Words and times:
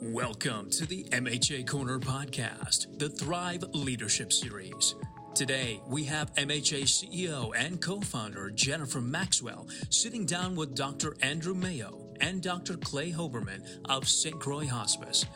Welcome 0.00 0.70
to 0.70 0.86
the 0.86 1.02
MHA 1.10 1.66
Corner 1.66 1.98
podcast, 1.98 3.00
the 3.00 3.08
Thrive 3.08 3.64
Leadership 3.74 4.32
Series. 4.32 4.94
Today, 5.34 5.80
we 5.88 6.04
have 6.04 6.32
MHA 6.36 6.84
CEO 6.84 7.50
and 7.56 7.82
co 7.82 8.00
founder 8.00 8.48
Jennifer 8.50 9.00
Maxwell 9.00 9.66
sitting 9.90 10.24
down 10.24 10.54
with 10.54 10.76
Dr. 10.76 11.16
Andrew 11.20 11.54
Mayo 11.54 11.98
and 12.20 12.40
Dr. 12.40 12.76
Clay 12.76 13.10
Hoberman 13.10 13.64
of 13.86 14.08
St. 14.08 14.38
Croix 14.38 14.68
Hospice. 14.68 15.26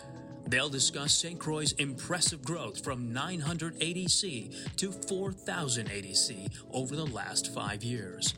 They'll 0.47 0.69
discuss 0.69 1.13
St. 1.13 1.41
Croix's 1.41 1.73
impressive 1.73 2.45
growth 2.45 2.85
from 2.85 3.13
900 3.13 3.81
ADC 3.81 4.77
to 4.77 4.93
4,000 4.93 5.89
ADC 5.89 6.53
over 6.73 6.95
the 6.95 7.07
last 7.07 7.53
five 7.53 7.83
years. 7.83 8.35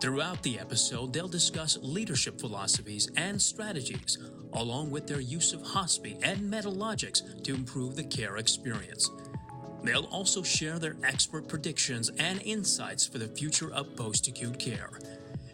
Throughout 0.00 0.42
the 0.42 0.58
episode, 0.58 1.12
they'll 1.12 1.28
discuss 1.28 1.76
leadership 1.82 2.40
philosophies 2.40 3.10
and 3.18 3.40
strategies, 3.40 4.16
along 4.54 4.90
with 4.90 5.06
their 5.06 5.20
use 5.20 5.52
of 5.52 5.60
HOSPI 5.60 6.18
and 6.22 6.50
Medalogix 6.50 7.44
to 7.44 7.54
improve 7.54 7.96
the 7.96 8.04
care 8.04 8.38
experience. 8.38 9.10
They'll 9.82 10.06
also 10.06 10.42
share 10.42 10.78
their 10.78 10.96
expert 11.04 11.48
predictions 11.48 12.10
and 12.18 12.40
insights 12.42 13.06
for 13.06 13.18
the 13.18 13.28
future 13.28 13.72
of 13.74 13.94
post 13.94 14.26
acute 14.26 14.58
care. 14.58 14.90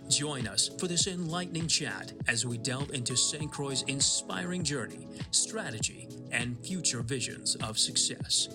Join 0.08 0.46
us 0.46 0.70
for 0.78 0.86
this 0.86 1.08
enlightening 1.08 1.66
chat 1.66 2.12
as 2.28 2.46
we 2.46 2.56
delve 2.56 2.90
into 2.92 3.16
St. 3.16 3.50
Croix's 3.50 3.82
inspiring 3.88 4.62
journey, 4.62 5.08
strategy, 5.32 6.08
and 6.30 6.56
future 6.64 7.02
visions 7.02 7.56
of 7.56 7.80
success. 7.80 8.48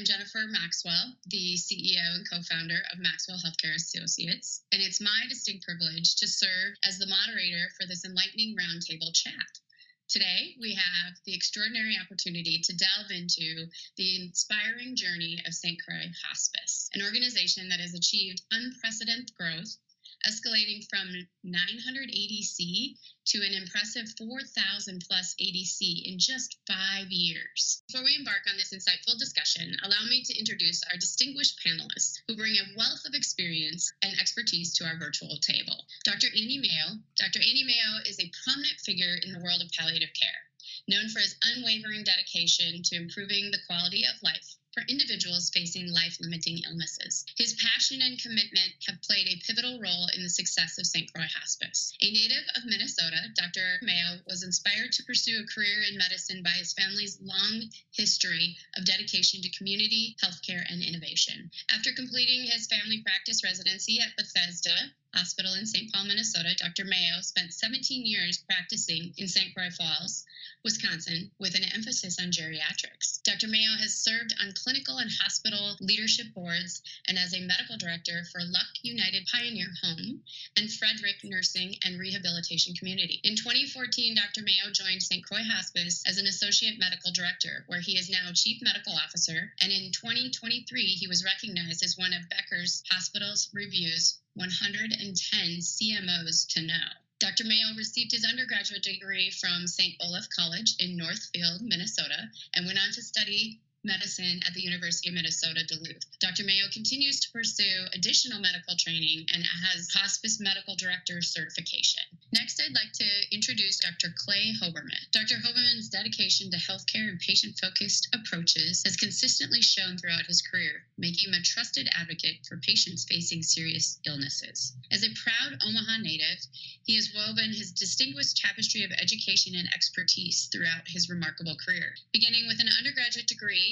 I'm 0.00 0.06
Jennifer 0.06 0.48
Maxwell, 0.48 1.12
the 1.26 1.58
CEO 1.60 2.14
and 2.14 2.24
co 2.26 2.40
founder 2.40 2.80
of 2.90 3.00
Maxwell 3.00 3.36
Healthcare 3.36 3.74
Associates, 3.74 4.62
and 4.72 4.80
it's 4.80 4.98
my 4.98 5.26
distinct 5.28 5.62
privilege 5.62 6.16
to 6.16 6.26
serve 6.26 6.72
as 6.88 6.96
the 6.96 7.06
moderator 7.06 7.68
for 7.76 7.86
this 7.86 8.06
enlightening 8.06 8.56
roundtable 8.56 9.12
chat. 9.12 9.60
Today, 10.08 10.56
we 10.58 10.72
have 10.72 11.20
the 11.26 11.34
extraordinary 11.34 11.98
opportunity 12.00 12.62
to 12.64 12.76
delve 12.76 13.10
into 13.10 13.68
the 13.98 14.24
inspiring 14.24 14.96
journey 14.96 15.36
of 15.46 15.52
St. 15.52 15.78
Croix 15.84 16.08
Hospice, 16.24 16.88
an 16.94 17.02
organization 17.02 17.68
that 17.68 17.80
has 17.80 17.92
achieved 17.92 18.40
unprecedented 18.50 19.36
growth 19.36 19.76
escalating 20.26 20.84
from 20.88 21.26
900 21.42 22.08
ADC 22.08 22.96
to 23.26 23.38
an 23.42 23.54
impressive 23.54 24.06
4,000 24.18 25.04
plus 25.06 25.34
ADC 25.40 25.80
in 26.04 26.18
just 26.18 26.56
five 26.66 27.10
years. 27.10 27.82
Before 27.88 28.04
we 28.04 28.16
embark 28.16 28.42
on 28.50 28.56
this 28.56 28.74
insightful 28.74 29.18
discussion, 29.18 29.76
allow 29.82 30.04
me 30.08 30.22
to 30.24 30.38
introduce 30.38 30.82
our 30.84 30.98
distinguished 30.98 31.60
panelists 31.64 32.18
who 32.26 32.36
bring 32.36 32.56
a 32.56 32.76
wealth 32.76 33.04
of 33.06 33.14
experience 33.14 33.92
and 34.02 34.18
expertise 34.18 34.74
to 34.74 34.84
our 34.84 34.98
virtual 34.98 35.38
table. 35.38 35.84
Dr. 36.04 36.28
Andy 36.28 36.58
Mayo. 36.58 36.98
Dr. 37.16 37.40
Andy 37.40 37.64
Mayo 37.64 38.02
is 38.06 38.18
a 38.20 38.30
prominent 38.44 38.80
figure 38.80 39.16
in 39.22 39.32
the 39.32 39.40
world 39.40 39.62
of 39.62 39.70
palliative 39.72 40.12
care 40.14 40.50
known 40.88 41.08
for 41.08 41.20
his 41.20 41.36
unwavering 41.42 42.02
dedication 42.02 42.82
to 42.82 42.96
improving 42.96 43.50
the 43.50 43.60
quality 43.66 44.04
of 44.04 44.22
life 44.22 44.56
for 44.72 44.82
individuals 44.88 45.50
facing 45.50 45.92
life 45.92 46.16
limiting 46.20 46.62
illnesses. 46.64 47.24
His 47.36 47.54
passion 47.54 48.00
and 48.02 48.20
commitment 48.20 48.74
have 48.86 49.02
played 49.02 49.26
a 49.26 49.40
pivotal 49.44 49.80
role 49.80 50.06
in 50.14 50.22
the 50.22 50.30
success 50.30 50.78
of 50.78 50.86
St. 50.86 51.12
Croix 51.12 51.26
Hospice. 51.40 51.92
A 52.00 52.10
native 52.10 52.44
of 52.56 52.64
Minnesota, 52.64 53.18
Dr. 53.34 53.78
Mayo 53.82 54.20
was 54.26 54.42
inspired 54.42 54.92
to 54.92 55.04
pursue 55.04 55.40
a 55.42 55.52
career 55.52 55.82
in 55.90 55.98
medicine 55.98 56.42
by 56.42 56.50
his 56.50 56.72
family's 56.72 57.18
long 57.20 57.70
history 57.92 58.56
of 58.76 58.84
dedication 58.84 59.42
to 59.42 59.50
community, 59.50 60.16
healthcare, 60.22 60.64
and 60.70 60.82
innovation. 60.82 61.50
After 61.68 61.92
completing 61.92 62.46
his 62.46 62.66
family 62.66 63.02
practice 63.02 63.42
residency 63.42 63.98
at 64.00 64.16
Bethesda, 64.16 64.92
Hospital 65.12 65.54
in 65.54 65.66
St. 65.66 65.92
Paul, 65.92 66.04
Minnesota, 66.04 66.54
Dr. 66.54 66.84
Mayo 66.84 67.20
spent 67.20 67.52
17 67.52 68.06
years 68.06 68.38
practicing 68.38 69.12
in 69.16 69.26
St. 69.26 69.52
Croix 69.52 69.70
Falls, 69.70 70.24
Wisconsin, 70.62 71.32
with 71.38 71.56
an 71.56 71.64
emphasis 71.64 72.20
on 72.20 72.30
geriatrics. 72.30 73.20
Dr. 73.24 73.48
Mayo 73.48 73.74
has 73.76 73.92
served 73.92 74.32
on 74.40 74.52
clinical 74.62 74.98
and 74.98 75.10
hospital 75.22 75.76
leadership 75.80 76.26
boards 76.34 76.82
and 77.08 77.18
as 77.18 77.34
a 77.34 77.40
medical 77.40 77.76
director 77.78 78.24
for 78.30 78.40
Luck 78.42 78.68
United 78.82 79.26
Pioneer 79.32 79.68
Home 79.82 80.22
and 80.56 80.72
Frederic 80.72 81.24
Nursing 81.24 81.76
and 81.84 81.98
Rehabilitation 81.98 82.74
Community. 82.74 83.20
In 83.24 83.36
2014, 83.36 84.14
Dr. 84.14 84.42
Mayo 84.42 84.70
joined 84.72 85.02
St. 85.02 85.24
Croix 85.24 85.42
Hospice 85.42 86.02
as 86.06 86.18
an 86.18 86.26
associate 86.26 86.78
medical 86.78 87.12
director, 87.12 87.64
where 87.66 87.80
he 87.80 87.98
is 87.98 88.10
now 88.10 88.30
chief 88.34 88.60
medical 88.62 88.92
officer. 88.92 89.52
And 89.60 89.72
in 89.72 89.92
2023, 89.92 90.82
he 90.82 91.06
was 91.06 91.24
recognized 91.24 91.82
as 91.82 91.96
one 91.96 92.12
of 92.12 92.28
Becker's 92.28 92.82
Hospitals 92.90 93.48
Review's 93.52 94.18
110 94.34 95.10
CMOs 95.58 96.46
to 96.54 96.62
know. 96.62 96.88
Dr. 97.20 97.44
Mayo 97.44 97.74
received 97.76 98.12
his 98.12 98.24
undergraduate 98.24 98.82
degree 98.82 99.30
from 99.30 99.66
St. 99.66 99.94
Olaf 100.00 100.26
College 100.34 100.76
in 100.78 100.96
Northfield, 100.96 101.60
Minnesota, 101.60 102.30
and 102.54 102.64
went 102.64 102.78
on 102.78 102.92
to 102.92 103.02
study 103.02 103.60
medicine 103.82 104.40
at 104.46 104.52
the 104.52 104.60
University 104.60 105.08
of 105.08 105.14
Minnesota 105.14 105.64
Duluth. 105.64 106.04
Dr. 106.20 106.44
Mayo 106.44 106.68
continues 106.72 107.20
to 107.20 107.30
pursue 107.32 107.86
additional 107.94 108.40
medical 108.40 108.76
training 108.76 109.26
and 109.32 109.42
has 109.42 109.88
hospice 109.94 110.38
medical 110.38 110.76
director 110.76 111.22
certification. 111.22 112.04
Next, 112.32 112.60
I'd 112.60 112.74
like 112.74 112.92
to 112.92 113.08
introduce 113.32 113.80
Dr. 113.80 114.12
Clay 114.16 114.52
Hoberman. 114.60 115.00
Dr. 115.12 115.36
Hoberman's 115.36 115.88
dedication 115.88 116.50
to 116.50 116.58
healthcare 116.58 117.08
and 117.08 117.18
patient 117.18 117.58
focused 117.58 118.08
approaches 118.12 118.82
has 118.84 118.96
consistently 118.96 119.62
shown 119.62 119.96
throughout 119.96 120.26
his 120.26 120.42
career, 120.42 120.84
making 120.98 121.32
him 121.32 121.40
a 121.40 121.42
trusted 121.42 121.88
advocate 121.96 122.44
for 122.46 122.58
patients 122.58 123.06
facing 123.08 123.42
serious 123.42 123.98
illnesses. 124.06 124.74
As 124.92 125.02
a 125.02 125.14
proud 125.14 125.56
Omaha 125.64 125.98
native, 126.02 126.44
he 126.84 126.96
has 126.96 127.14
woven 127.14 127.52
his 127.52 127.72
distinguished 127.72 128.36
tapestry 128.36 128.82
of 128.82 128.92
education 128.92 129.54
and 129.54 129.68
expertise 129.72 130.48
throughout 130.52 130.88
his 130.88 131.08
remarkable 131.08 131.56
career, 131.56 131.94
beginning 132.12 132.46
with 132.46 132.60
an 132.60 132.68
undergraduate 132.78 133.26
degree 133.26 133.69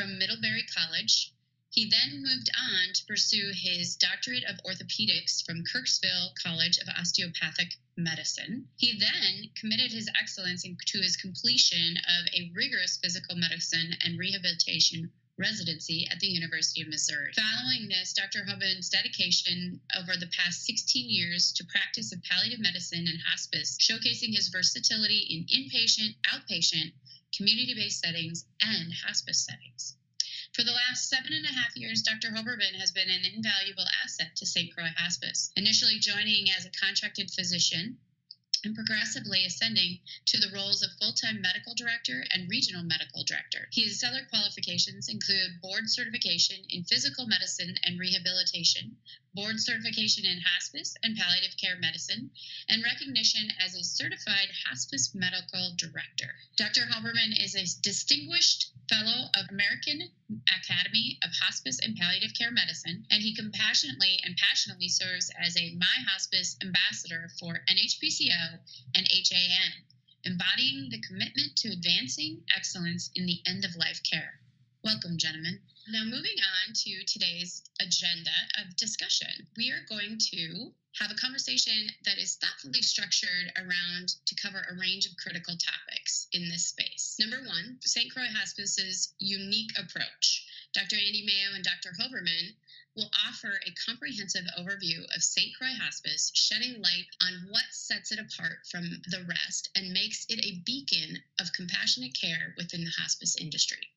from 0.00 0.18
Middlebury 0.18 0.64
College. 0.74 1.34
He 1.68 1.84
then 1.84 2.22
moved 2.22 2.48
on 2.56 2.94
to 2.94 3.04
pursue 3.04 3.52
his 3.54 3.96
doctorate 3.96 4.44
of 4.44 4.56
orthopedics 4.64 5.44
from 5.44 5.62
Kirksville 5.62 6.34
College 6.42 6.78
of 6.78 6.88
Osteopathic 6.88 7.74
Medicine. 7.98 8.66
He 8.76 8.98
then 8.98 9.50
committed 9.56 9.92
his 9.92 10.08
excellence 10.18 10.62
to 10.62 11.02
his 11.02 11.18
completion 11.18 11.98
of 11.98 12.32
a 12.32 12.50
rigorous 12.54 12.96
physical 12.96 13.36
medicine 13.36 13.94
and 14.02 14.18
rehabilitation 14.18 15.12
residency 15.36 16.08
at 16.10 16.18
the 16.20 16.28
University 16.28 16.80
of 16.80 16.88
Missouri. 16.88 17.34
Following 17.34 17.88
this, 17.88 18.14
Dr. 18.14 18.44
Hoberman's 18.48 18.88
dedication 18.88 19.80
over 19.98 20.16
the 20.16 20.32
past 20.34 20.64
16 20.64 21.10
years 21.10 21.52
to 21.52 21.64
practice 21.64 22.10
of 22.10 22.22
palliative 22.22 22.60
medicine 22.60 23.06
and 23.06 23.20
hospice, 23.28 23.76
showcasing 23.76 24.34
his 24.34 24.48
versatility 24.48 25.26
in 25.28 25.44
inpatient, 25.44 26.14
outpatient, 26.32 26.92
community 27.40 27.72
based 27.72 28.04
settings, 28.04 28.44
and 28.60 28.92
hospice 28.92 29.46
settings. 29.46 29.96
For 30.52 30.62
the 30.62 30.76
last 30.76 31.08
seven 31.08 31.32
and 31.32 31.46
a 31.46 31.48
half 31.48 31.74
years, 31.74 32.02
Dr. 32.02 32.28
Hoberman 32.28 32.74
has 32.78 32.92
been 32.92 33.08
an 33.08 33.24
invaluable 33.24 33.86
asset 34.04 34.36
to 34.36 34.44
St. 34.44 34.70
Croix 34.74 34.92
Hospice, 34.98 35.50
initially 35.56 35.98
joining 35.98 36.50
as 36.50 36.66
a 36.66 36.70
contracted 36.70 37.30
physician 37.30 37.96
and 38.62 38.74
progressively 38.74 39.46
ascending 39.46 40.00
to 40.26 40.38
the 40.38 40.52
roles 40.52 40.82
of 40.82 40.90
full 41.00 41.14
time 41.14 41.40
medical 41.40 41.74
director 41.74 42.26
and 42.30 42.50
regional 42.50 42.82
medical 42.82 43.24
director. 43.24 43.68
His 43.72 43.96
stellar 43.96 44.26
qualifications 44.28 45.08
include 45.08 45.62
board 45.62 45.88
certification 45.88 46.62
in 46.68 46.84
physical 46.84 47.26
medicine 47.26 47.74
and 47.84 47.98
rehabilitation, 47.98 48.98
board 49.34 49.60
certification 49.60 50.26
in 50.26 50.40
hospice 50.40 50.96
and 51.02 51.16
palliative 51.16 51.56
care 51.56 51.76
medicine, 51.76 52.30
and 52.68 52.82
recognition 52.82 53.48
as 53.60 53.74
a 53.74 53.84
certified 53.84 54.48
hospice 54.66 55.14
medical 55.14 55.72
director. 55.76 56.34
Dr. 56.56 56.86
Hoberman 56.86 57.38
is 57.38 57.54
a 57.54 57.80
distinguished 57.80 58.72
fellow 58.88 59.30
of 59.36 59.48
American 59.50 60.10
Academy 60.48 61.16
of 61.22 61.30
Hospice 61.42 61.78
and 61.78 61.96
Palliative 61.96 62.34
Care 62.34 62.50
Medicine, 62.50 63.06
and 63.10 63.22
he 63.22 63.34
compassionately 63.34 64.18
and 64.24 64.36
passionately 64.36 64.88
serves 64.88 65.30
as 65.38 65.56
a 65.56 65.76
My 65.76 66.04
Hospice 66.08 66.56
ambassador 66.60 67.30
for 67.38 67.62
NHPCO 67.68 68.58
and 68.96 69.08
HAN, 69.08 69.72
embodying 70.24 70.88
the 70.90 71.00
commitment 71.00 71.54
to 71.56 71.70
advancing 71.70 72.42
excellence 72.54 73.10
in 73.14 73.26
the 73.26 73.40
end 73.46 73.64
of 73.64 73.76
life 73.76 74.02
care. 74.02 74.40
Welcome, 74.82 75.18
gentlemen. 75.18 75.60
Now, 75.92 76.04
moving 76.04 76.38
on 76.38 76.72
to 76.72 77.02
today's 77.04 77.64
agenda 77.80 78.30
of 78.60 78.76
discussion, 78.76 79.48
we 79.56 79.72
are 79.72 79.84
going 79.88 80.18
to 80.30 80.72
have 81.00 81.10
a 81.10 81.16
conversation 81.16 81.90
that 82.04 82.16
is 82.16 82.36
thoughtfully 82.36 82.80
structured 82.80 83.50
around 83.56 84.14
to 84.26 84.36
cover 84.36 84.64
a 84.70 84.78
range 84.78 85.06
of 85.06 85.16
critical 85.16 85.56
topics 85.56 86.28
in 86.32 86.48
this 86.48 86.66
space. 86.66 87.16
Number 87.18 87.42
one, 87.44 87.80
St. 87.80 88.08
Croix 88.12 88.30
Hospice's 88.30 89.14
unique 89.18 89.76
approach. 89.76 90.46
Dr. 90.74 90.94
Andy 90.94 91.24
Mayo 91.26 91.56
and 91.56 91.64
Dr. 91.64 91.90
Hoberman 91.98 92.54
will 92.94 93.10
offer 93.26 93.58
a 93.66 93.74
comprehensive 93.84 94.46
overview 94.60 95.02
of 95.16 95.24
St. 95.24 95.52
Croix 95.56 95.74
Hospice, 95.74 96.30
shedding 96.34 96.80
light 96.80 97.06
on 97.20 97.48
what 97.50 97.66
sets 97.72 98.12
it 98.12 98.20
apart 98.20 98.64
from 98.70 99.02
the 99.10 99.24
rest 99.24 99.70
and 99.74 99.92
makes 99.92 100.24
it 100.28 100.38
a 100.38 100.62
beacon 100.64 101.20
of 101.40 101.52
compassionate 101.52 102.14
care 102.14 102.54
within 102.56 102.84
the 102.84 102.94
hospice 102.96 103.34
industry. 103.34 103.90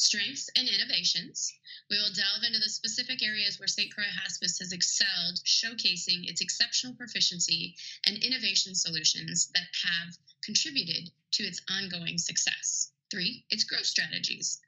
Strengths 0.00 0.48
and 0.56 0.66
innovations. 0.66 1.52
We 1.90 1.98
will 1.98 2.12
delve 2.12 2.42
into 2.42 2.58
the 2.58 2.70
specific 2.70 3.22
areas 3.22 3.58
where 3.58 3.68
St. 3.68 3.92
Croix 3.92 4.08
Hospice 4.22 4.58
has 4.58 4.72
excelled, 4.72 5.40
showcasing 5.44 6.28
its 6.28 6.40
exceptional 6.40 6.94
proficiency 6.94 7.76
and 8.06 8.16
innovation 8.16 8.74
solutions 8.74 9.50
that 9.54 9.68
have 9.84 10.16
contributed 10.42 11.10
to 11.32 11.44
its 11.44 11.60
ongoing 11.68 12.16
success. 12.16 12.92
Three, 13.10 13.44
its 13.50 13.64
growth 13.64 13.86
strategies. 13.86 14.60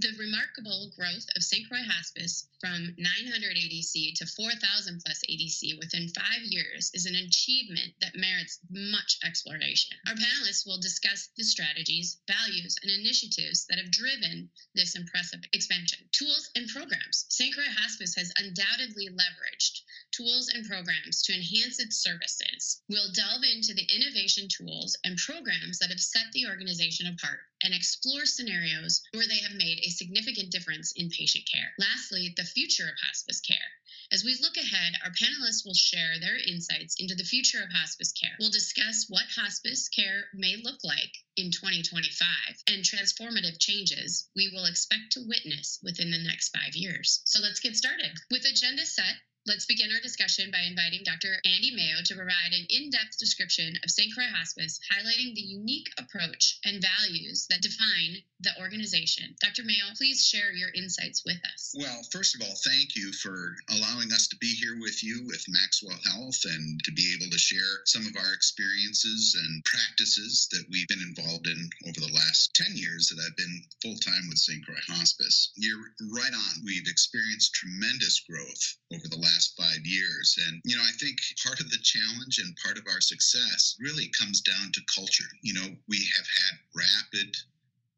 The 0.00 0.14
remarkable 0.16 0.92
growth 0.94 1.26
of 1.34 1.42
St. 1.42 1.68
Croix 1.68 1.82
Hospice 1.82 2.46
from 2.60 2.94
900 2.98 3.56
ADC 3.56 4.14
to 4.14 4.26
4,000 4.26 5.02
plus 5.04 5.24
ADC 5.28 5.76
within 5.76 6.08
five 6.10 6.42
years 6.42 6.92
is 6.94 7.04
an 7.04 7.16
achievement 7.16 7.94
that 8.00 8.14
merits 8.14 8.60
much 8.70 9.18
exploration. 9.24 9.98
Our 10.06 10.14
panelists 10.14 10.64
will 10.64 10.78
discuss 10.78 11.30
the 11.36 11.42
strategies, 11.42 12.20
values, 12.28 12.76
and 12.80 12.92
initiatives 12.92 13.66
that 13.66 13.78
have 13.78 13.90
driven 13.90 14.50
this 14.72 14.94
impressive 14.94 15.40
expansion. 15.52 16.08
Tools 16.12 16.48
and 16.54 16.68
programs. 16.68 17.26
St. 17.28 17.52
Croix 17.52 17.68
Hospice 17.68 18.14
has 18.14 18.32
undoubtedly 18.38 19.08
leveraged 19.08 19.80
tools 20.12 20.48
and 20.48 20.64
programs 20.64 21.22
to 21.22 21.34
enhance 21.34 21.80
its 21.80 21.96
services. 21.96 22.82
We'll 22.88 23.10
delve 23.10 23.42
into 23.42 23.74
the 23.74 23.88
innovation 23.92 24.46
tools 24.46 24.96
and 25.02 25.18
programs 25.18 25.80
that 25.80 25.90
have 25.90 25.98
set 25.98 26.30
the 26.32 26.46
organization 26.46 27.08
apart 27.08 27.40
and 27.62 27.74
explore 27.74 28.24
scenarios 28.26 29.02
where 29.12 29.26
they 29.26 29.38
have 29.38 29.54
made 29.54 29.80
a 29.80 29.90
significant 29.90 30.50
difference 30.50 30.92
in 30.96 31.10
patient 31.10 31.44
care. 31.50 31.72
Lastly, 31.78 32.32
the 32.36 32.44
future 32.44 32.88
of 32.88 32.98
hospice 32.98 33.40
care. 33.40 33.72
As 34.10 34.24
we 34.24 34.34
look 34.40 34.56
ahead, 34.56 34.94
our 35.04 35.10
panelists 35.10 35.66
will 35.66 35.74
share 35.74 36.18
their 36.18 36.36
insights 36.36 36.94
into 36.98 37.14
the 37.14 37.24
future 37.24 37.62
of 37.62 37.70
hospice 37.72 38.12
care. 38.12 38.36
We'll 38.38 38.50
discuss 38.50 39.06
what 39.08 39.28
hospice 39.36 39.88
care 39.88 40.30
may 40.32 40.56
look 40.56 40.82
like 40.82 41.12
in 41.36 41.50
2025 41.50 42.28
and 42.68 42.82
transformative 42.82 43.58
changes 43.58 44.28
we 44.34 44.48
will 44.48 44.64
expect 44.64 45.12
to 45.12 45.26
witness 45.26 45.78
within 45.82 46.10
the 46.10 46.18
next 46.18 46.56
five 46.56 46.74
years. 46.74 47.20
So 47.24 47.40
let's 47.40 47.60
get 47.60 47.76
started. 47.76 48.12
With 48.30 48.44
agenda 48.44 48.86
set, 48.86 49.16
Let's 49.48 49.64
begin 49.64 49.88
our 49.94 50.00
discussion 50.04 50.50
by 50.52 50.60
inviting 50.68 51.08
Dr. 51.08 51.40
Andy 51.42 51.72
Mayo 51.72 52.04
to 52.04 52.14
provide 52.14 52.52
an 52.52 52.66
in 52.68 52.90
depth 52.90 53.16
description 53.16 53.72
of 53.82 53.88
St. 53.88 54.12
Croix 54.12 54.28
Hospice, 54.28 54.78
highlighting 54.92 55.34
the 55.34 55.40
unique 55.40 55.88
approach 55.96 56.60
and 56.66 56.84
values 56.84 57.46
that 57.48 57.62
define 57.62 58.20
the 58.44 58.52
organization. 58.60 59.34
Dr. 59.40 59.64
Mayo, 59.64 59.88
please 59.96 60.20
share 60.20 60.52
your 60.52 60.68
insights 60.76 61.24
with 61.24 61.40
us. 61.48 61.74
Well, 61.80 62.02
first 62.12 62.36
of 62.36 62.42
all, 62.42 62.54
thank 62.60 62.94
you 62.94 63.10
for 63.24 63.56
allowing 63.72 64.12
us 64.12 64.28
to 64.28 64.36
be 64.36 64.52
here 64.52 64.76
with 64.78 65.02
you 65.02 65.24
with 65.24 65.42
Maxwell 65.48 65.96
Health 66.04 66.44
and 66.44 66.84
to 66.84 66.92
be 66.92 67.16
able 67.16 67.32
to 67.32 67.38
share 67.38 67.80
some 67.86 68.04
of 68.04 68.14
our 68.20 68.34
experiences 68.34 69.32
and 69.32 69.64
practices 69.64 70.46
that 70.52 70.68
we've 70.70 70.88
been 70.88 71.02
involved 71.08 71.48
in 71.48 71.70
over 71.88 72.00
the 72.04 72.12
last 72.12 72.52
10 72.54 72.76
years 72.76 73.08
that 73.08 73.24
I've 73.24 73.36
been 73.40 73.64
full 73.80 73.96
time 73.96 74.28
with 74.28 74.38
St. 74.38 74.60
Croix 74.60 74.84
Hospice. 74.92 75.52
You're 75.56 75.88
right 76.12 76.36
on. 76.36 76.52
We've 76.66 76.86
experienced 76.86 77.54
tremendous 77.54 78.20
growth 78.28 78.76
over 78.92 79.08
the 79.08 79.16
last 79.16 79.37
five 79.46 79.84
years. 79.84 80.36
And, 80.46 80.60
you 80.64 80.76
know, 80.76 80.82
I 80.82 80.92
think 80.98 81.18
part 81.44 81.60
of 81.60 81.70
the 81.70 81.78
challenge 81.82 82.38
and 82.38 82.56
part 82.64 82.78
of 82.78 82.86
our 82.88 83.00
success 83.00 83.76
really 83.80 84.10
comes 84.18 84.40
down 84.40 84.72
to 84.72 84.80
culture. 84.94 85.28
You 85.42 85.54
know, 85.54 85.68
we 85.88 85.98
have 86.16 86.26
had 86.26 86.58
rapid 86.74 87.36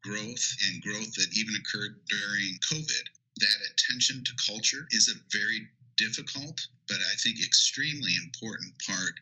growth 0.03 0.45
and 0.67 0.81
growth 0.81 1.13
that 1.15 1.33
even 1.33 1.55
occurred 1.55 1.99
during 2.09 2.57
COVID. 2.71 3.05
That 3.37 3.69
attention 3.71 4.23
to 4.23 4.45
culture 4.45 4.85
is 4.91 5.09
a 5.09 5.21
very 5.31 5.67
difficult, 5.97 6.67
but 6.87 6.97
I 6.97 7.15
think 7.15 7.39
extremely 7.39 8.15
important 8.23 8.73
part 8.85 9.19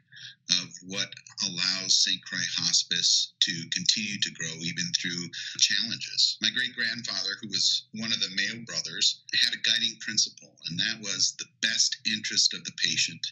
of 0.62 0.68
what 0.88 1.14
allows 1.46 1.96
St. 1.96 2.22
Croix 2.26 2.50
Hospice 2.58 3.34
to 3.40 3.70
continue 3.72 4.20
to 4.20 4.32
grow 4.32 4.54
even 4.60 4.92
through 4.94 5.30
challenges. 5.60 6.38
My 6.42 6.50
great 6.50 6.76
grandfather, 6.76 7.38
who 7.42 7.50
was 7.50 7.84
one 7.94 8.12
of 8.12 8.20
the 8.20 8.36
Mayo 8.36 8.64
brothers, 8.66 9.22
had 9.34 9.54
a 9.54 9.62
guiding 9.62 9.98
principle, 10.00 10.58
and 10.68 10.80
that 10.80 11.00
was 11.02 11.36
the 11.38 11.50
best 11.62 11.98
interest 12.06 12.54
of 12.54 12.64
the 12.64 12.74
patient 12.84 13.26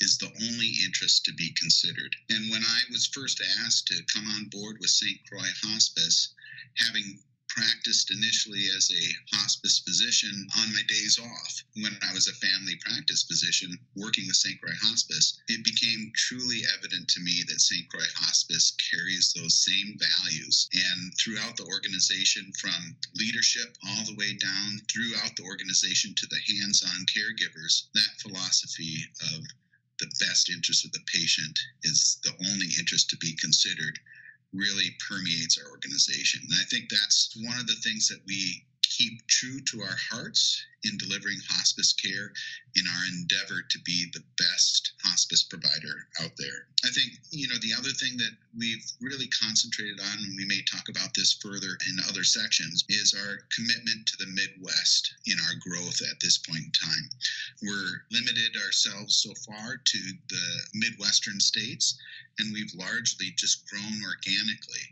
is 0.00 0.18
the 0.18 0.32
only 0.42 0.72
interest 0.84 1.24
to 1.24 1.32
be 1.32 1.52
considered. 1.52 2.16
And 2.28 2.50
when 2.50 2.62
I 2.64 2.80
was 2.90 3.06
first 3.06 3.40
asked 3.64 3.86
to 3.86 4.02
come 4.12 4.26
on 4.26 4.46
board 4.46 4.78
with 4.80 4.90
St. 4.90 5.18
Croix 5.28 5.48
Hospice, 5.62 6.34
having 6.76 7.20
practiced 7.54 8.10
initially 8.10 8.66
as 8.76 8.90
a 8.90 9.36
hospice 9.36 9.78
physician 9.78 10.46
on 10.58 10.74
my 10.74 10.82
days 10.88 11.18
off 11.22 11.62
when 11.76 11.96
I 12.02 12.12
was 12.12 12.26
a 12.26 12.34
family 12.34 12.74
practice 12.82 13.22
physician 13.22 13.78
working 13.94 14.26
with 14.26 14.36
St. 14.36 14.60
Croix 14.60 14.74
Hospice, 14.82 15.38
it 15.48 15.64
became 15.64 16.12
truly 16.16 16.62
evident 16.76 17.06
to 17.08 17.20
me 17.20 17.44
that 17.46 17.60
St. 17.60 17.88
Croix 17.88 18.10
Hospice 18.16 18.74
carries 18.90 19.32
those 19.32 19.54
same 19.64 19.96
values. 19.98 20.68
And 20.72 21.14
throughout 21.18 21.56
the 21.56 21.70
organization, 21.70 22.52
from 22.58 22.96
leadership 23.14 23.76
all 23.86 24.04
the 24.04 24.16
way 24.16 24.34
down 24.34 24.80
throughout 24.90 25.36
the 25.36 25.44
organization 25.44 26.14
to 26.16 26.26
the 26.26 26.42
hands 26.58 26.82
on 26.82 27.06
caregivers, 27.06 27.86
that 27.94 28.20
philosophy 28.20 29.06
of 29.34 29.42
the 30.00 30.10
best 30.26 30.50
interest 30.50 30.84
of 30.84 30.92
the 30.92 31.06
patient 31.06 31.58
is 31.84 32.18
the 32.24 32.34
only 32.50 32.66
interest 32.78 33.10
to 33.10 33.16
be 33.18 33.36
considered 33.36 33.98
really 34.54 34.94
permeates 35.08 35.58
our 35.58 35.70
organization. 35.70 36.40
And 36.48 36.58
I 36.60 36.64
think 36.70 36.88
that's 36.88 37.36
one 37.42 37.58
of 37.58 37.66
the 37.66 37.76
things 37.82 38.08
that 38.08 38.20
we 38.26 38.64
keep 38.96 39.26
true 39.26 39.58
to 39.60 39.82
our 39.82 39.98
hearts 40.10 40.64
in 40.84 40.98
delivering 40.98 41.38
hospice 41.48 41.92
care 41.94 42.30
in 42.76 42.84
our 42.86 43.04
endeavor 43.16 43.64
to 43.68 43.78
be 43.84 44.06
the 44.12 44.22
best 44.36 44.92
hospice 45.02 45.42
provider 45.42 46.06
out 46.22 46.30
there. 46.38 46.68
I 46.84 46.90
think, 46.90 47.18
you 47.30 47.48
know, 47.48 47.58
the 47.62 47.72
other 47.72 47.90
thing 47.96 48.16
that 48.18 48.36
we've 48.58 48.84
really 49.00 49.26
concentrated 49.28 49.98
on, 49.98 50.18
and 50.18 50.36
we 50.36 50.44
may 50.44 50.60
talk 50.70 50.88
about 50.88 51.14
this 51.16 51.32
further 51.40 51.78
in 51.88 51.96
other 52.08 52.22
sections, 52.22 52.84
is 52.88 53.14
our 53.16 53.40
commitment 53.50 54.06
to 54.06 54.16
the 54.18 54.30
Midwest 54.30 55.14
in 55.26 55.36
our 55.48 55.56
growth 55.64 56.02
at 56.02 56.20
this 56.20 56.38
point 56.38 56.68
in 56.68 56.72
time. 56.72 57.04
We're 57.62 58.04
limited 58.12 58.52
ourselves 58.64 59.16
so 59.16 59.32
far 59.48 59.76
to 59.76 60.00
the 60.28 60.46
Midwestern 60.74 61.40
states, 61.40 61.96
and 62.38 62.52
we've 62.52 62.74
largely 62.76 63.32
just 63.36 63.66
grown 63.66 64.04
organically. 64.04 64.86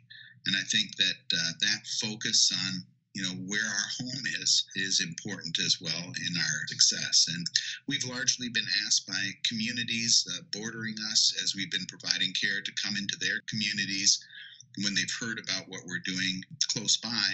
And 0.47 0.57
I 0.57 0.65
think 0.73 0.97
that 0.97 1.23
uh, 1.37 1.53
that 1.61 1.87
focus 2.01 2.51
on 2.51 2.83
you 3.15 3.23
know 3.23 3.35
where 3.47 3.67
our 3.67 3.89
home 4.01 4.25
is 4.41 4.65
is 4.77 5.01
important 5.01 5.59
as 5.59 5.79
well 5.81 6.05
in 6.05 6.37
our 6.37 6.67
success 6.67 7.27
and 7.35 7.47
we've 7.87 8.05
largely 8.05 8.49
been 8.49 8.67
asked 8.87 9.07
by 9.07 9.31
communities 9.47 10.27
uh, 10.35 10.43
bordering 10.53 10.95
us 11.11 11.35
as 11.43 11.55
we've 11.55 11.71
been 11.71 11.87
providing 11.87 12.33
care 12.33 12.61
to 12.63 12.73
come 12.83 12.97
into 12.97 13.17
their 13.19 13.41
communities 13.49 14.25
when 14.83 14.95
they've 14.95 15.19
heard 15.21 15.39
about 15.39 15.69
what 15.69 15.85
we're 15.87 15.99
doing 16.05 16.43
close 16.73 16.97
by 16.97 17.29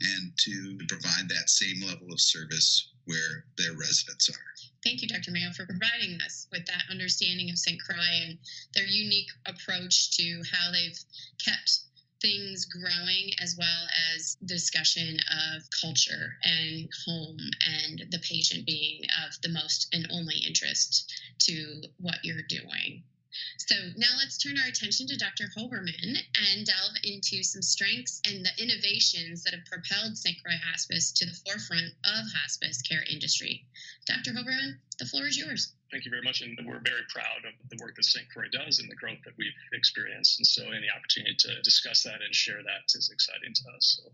and 0.00 0.32
to 0.38 0.78
provide 0.88 1.28
that 1.28 1.50
same 1.50 1.82
level 1.86 2.12
of 2.12 2.20
service 2.20 2.90
where 3.06 3.44
their 3.58 3.74
residents 3.74 4.28
are. 4.30 4.48
Thank 4.84 5.02
you, 5.02 5.08
Dr. 5.08 5.30
Mayo, 5.30 5.50
for 5.50 5.66
providing 5.66 6.20
us 6.24 6.46
with 6.52 6.66
that 6.66 6.84
understanding 6.90 7.50
of 7.50 7.58
St. 7.58 7.80
Croix 7.80 8.20
and 8.22 8.38
their 8.74 8.86
unique 8.86 9.30
approach 9.46 10.16
to 10.16 10.42
how 10.50 10.70
they've 10.70 10.98
kept 11.42 11.80
things 12.24 12.64
growing 12.64 13.30
as 13.38 13.54
well 13.58 13.86
as 14.14 14.36
discussion 14.46 15.18
of 15.54 15.62
culture 15.78 16.38
and 16.42 16.88
home 17.04 17.36
and 17.68 18.10
the 18.10 18.18
patient 18.20 18.64
being 18.64 19.02
of 19.26 19.38
the 19.42 19.50
most 19.50 19.88
and 19.92 20.08
only 20.10 20.38
interest 20.38 21.12
to 21.38 21.82
what 22.00 22.24
you're 22.24 22.48
doing. 22.48 23.02
So 23.58 23.74
now 23.96 24.16
let's 24.16 24.38
turn 24.38 24.58
our 24.58 24.68
attention 24.68 25.06
to 25.08 25.18
Dr. 25.18 25.50
Hoberman 25.54 26.16
and 26.48 26.64
delve 26.64 26.96
into 27.02 27.42
some 27.42 27.60
strengths 27.60 28.22
and 28.24 28.46
the 28.46 28.62
innovations 28.62 29.42
that 29.42 29.52
have 29.52 29.66
propelled 29.66 30.16
St. 30.16 30.42
Croix 30.42 30.56
Hospice 30.64 31.12
to 31.12 31.26
the 31.26 31.36
forefront 31.44 31.92
of 32.04 32.32
hospice 32.32 32.80
care 32.80 33.04
industry. 33.10 33.66
Dr. 34.06 34.32
Hoberman, 34.32 34.78
the 34.98 35.04
floor 35.04 35.26
is 35.26 35.36
yours. 35.36 35.74
Thank 35.94 36.06
you 36.06 36.10
very 36.10 36.26
much, 36.26 36.42
and 36.42 36.58
we're 36.66 36.82
very 36.82 37.06
proud 37.06 37.46
of 37.46 37.54
the 37.70 37.78
work 37.78 37.94
that 37.94 38.02
St. 38.02 38.26
Croix 38.34 38.50
does 38.50 38.82
and 38.82 38.90
the 38.90 38.98
growth 38.98 39.22
that 39.22 39.38
we've 39.38 39.54
experienced. 39.72 40.40
And 40.42 40.46
so, 40.46 40.74
any 40.74 40.90
opportunity 40.90 41.38
to 41.46 41.62
discuss 41.62 42.02
that 42.02 42.18
and 42.18 42.34
share 42.34 42.66
that 42.66 42.90
is 42.98 43.14
exciting 43.14 43.54
to 43.54 43.64
us. 43.78 44.02
So, 44.02 44.10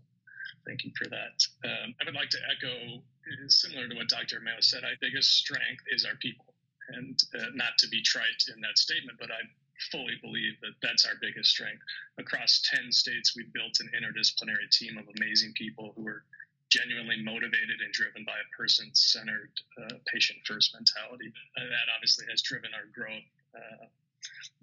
thank 0.61 0.85
you 0.85 0.93
for 0.93 1.09
that. 1.09 1.41
Um, 1.65 1.97
I 1.97 2.05
would 2.05 2.13
like 2.13 2.29
to 2.37 2.41
echo, 2.53 3.01
similar 3.47 3.89
to 3.89 3.95
what 3.95 4.13
Dr. 4.13 4.39
Mayo 4.45 4.61
said, 4.61 4.83
our 4.85 4.93
biggest 5.01 5.33
strength 5.33 5.81
is 5.89 6.05
our 6.05 6.13
people 6.21 6.53
and 6.93 7.17
uh, 7.33 7.49
not 7.55 7.73
to 7.79 7.89
be 7.89 8.03
trite 8.03 8.45
in 8.53 8.61
that 8.61 8.77
statement, 8.77 9.17
but 9.19 9.31
I 9.31 9.41
fully 9.89 10.21
believe 10.21 10.61
that 10.61 10.77
that's 10.83 11.05
our 11.05 11.17
biggest 11.19 11.49
strength. 11.49 11.81
Across 12.19 12.69
10 12.77 12.91
states, 12.91 13.33
we've 13.35 13.51
built 13.53 13.81
an 13.81 13.89
interdisciplinary 13.97 14.69
team 14.69 14.99
of 14.99 15.05
amazing 15.17 15.53
people 15.57 15.93
who 15.97 16.05
are 16.05 16.25
genuinely 16.71 17.21
motivated 17.21 17.83
and 17.83 17.91
driven 17.91 18.23
by 18.23 18.39
a 18.39 18.47
person 18.55 18.89
centered, 18.93 19.51
uh, 19.77 19.99
patient 20.07 20.39
first 20.47 20.73
mentality. 20.73 21.31
Uh, 21.59 21.67
that 21.67 21.91
obviously 21.93 22.25
has 22.31 22.41
driven 22.41 22.71
our 22.73 22.87
growth. 22.95 23.27
Uh, 23.53 23.85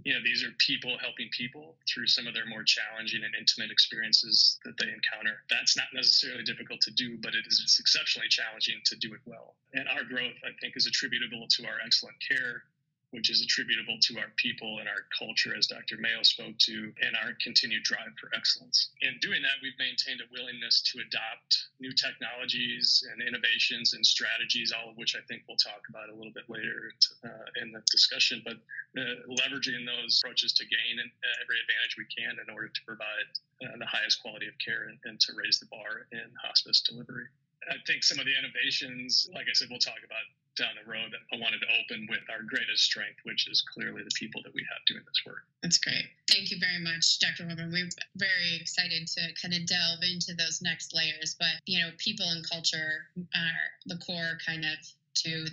you 0.05 0.15
know, 0.15 0.23
these 0.25 0.43
are 0.43 0.55
people 0.59 0.97
helping 1.03 1.29
people 1.37 1.77
through 1.85 2.07
some 2.07 2.27
of 2.27 2.33
their 2.33 2.47
more 2.47 2.62
challenging 2.62 3.23
and 3.25 3.35
intimate 3.35 3.71
experiences 3.71 4.59
that 4.65 4.79
they 4.79 4.87
encounter. 4.87 5.43
That's 5.50 5.77
not 5.77 5.87
necessarily 5.93 6.45
difficult 6.45 6.81
to 6.83 6.93
do, 6.93 7.19
but 7.21 7.35
it 7.35 7.45
is 7.47 7.77
exceptionally 7.79 8.29
challenging 8.29 8.81
to 8.87 8.97
do 8.97 9.12
it 9.15 9.21
well. 9.27 9.57
And 9.75 9.88
our 9.88 10.05
growth, 10.05 10.38
I 10.47 10.55
think, 10.61 10.77
is 10.77 10.87
attributable 10.87 11.47
to 11.50 11.67
our 11.67 11.83
excellent 11.85 12.17
care, 12.23 12.62
which 13.11 13.31
is 13.31 13.41
attributable 13.41 13.97
to 14.03 14.19
our 14.19 14.29
people 14.37 14.79
and 14.79 14.88
our 14.88 15.09
culture, 15.17 15.57
as 15.57 15.67
Dr. 15.67 15.97
Mayo 15.97 16.23
spoke 16.23 16.57
to, 16.69 16.93
and 17.00 17.17
our 17.25 17.33
continued 17.41 17.83
drive 17.83 18.12
for 18.21 18.29
excellence. 18.37 18.93
In 19.00 19.17
doing 19.21 19.41
that, 19.41 19.57
we've 19.62 19.79
maintained 19.79 20.21
a 20.21 20.29
willingness 20.29 20.85
to 20.93 21.00
adopt 21.00 21.50
new 21.81 21.93
technologies 21.93 23.00
and 23.09 23.25
innovations 23.25 23.95
and 23.95 24.05
strategies, 24.05 24.73
all 24.77 24.91
of 24.91 24.97
which 24.97 25.17
I 25.17 25.25
think 25.25 25.43
we'll 25.49 25.57
talk 25.57 25.88
about 25.88 26.12
a 26.12 26.15
little 26.15 26.33
bit 26.37 26.45
later 26.53 26.93
uh, 27.25 27.62
in 27.65 27.73
the 27.73 27.81
discussion. 27.91 28.43
But 28.45 28.61
uh, 29.00 29.25
leveraging 29.41 29.88
those 29.88 30.21
approaches 30.21 30.53
to 30.61 30.65
gain 30.69 31.00
every 31.41 31.59
advantage 31.65 31.97
we 31.97 32.09
can 32.12 32.37
in 32.37 32.53
order 32.53 32.69
to 32.69 32.81
provide 32.85 33.29
uh, 33.65 33.77
the 33.79 33.88
highest 33.88 34.21
quality 34.21 34.49
of 34.49 34.57
care 34.61 34.93
and, 34.93 34.99
and 35.05 35.21
to 35.21 35.33
raise 35.33 35.59
the 35.59 35.67
bar 35.73 36.05
in 36.12 36.29
hospice 36.37 36.85
delivery. 36.85 37.27
I 37.69 37.77
think 37.87 38.05
some 38.05 38.19
of 38.19 38.25
the 38.25 38.37
innovations, 38.37 39.29
like 39.35 39.47
I 39.49 39.53
said, 39.53 39.69
we'll 39.71 39.83
talk 39.83 40.00
about 40.05 40.25
down 40.59 40.75
the 40.75 40.91
road 40.91 41.15
that 41.15 41.23
I 41.31 41.41
wanted 41.41 41.62
to 41.62 41.71
open 41.79 42.07
with 42.11 42.27
our 42.29 42.43
greatest 42.43 42.85
strength, 42.85 43.23
which 43.23 43.49
is 43.49 43.62
clearly 43.73 44.03
the 44.03 44.15
people 44.19 44.43
that 44.43 44.53
we 44.53 44.67
have 44.67 44.83
doing 44.87 45.03
this 45.07 45.23
work. 45.25 45.47
That's 45.62 45.79
great. 45.79 46.05
Thank 46.31 46.50
you 46.50 46.59
very 46.59 46.83
much, 46.83 47.19
Dr. 47.19 47.47
Holman. 47.47 47.71
We're 47.71 47.88
very 48.19 48.59
excited 48.61 49.07
to 49.07 49.23
kind 49.41 49.55
of 49.55 49.67
delve 49.67 50.03
into 50.03 50.35
those 50.35 50.61
next 50.61 50.95
layers. 50.95 51.35
But, 51.38 51.62
you 51.67 51.81
know, 51.81 51.91
people 51.99 52.27
and 52.27 52.43
culture 52.43 53.07
are 53.35 53.65
the 53.87 53.99
core 54.03 54.38
kind 54.45 54.65
of 54.67 54.77
to 55.25 55.47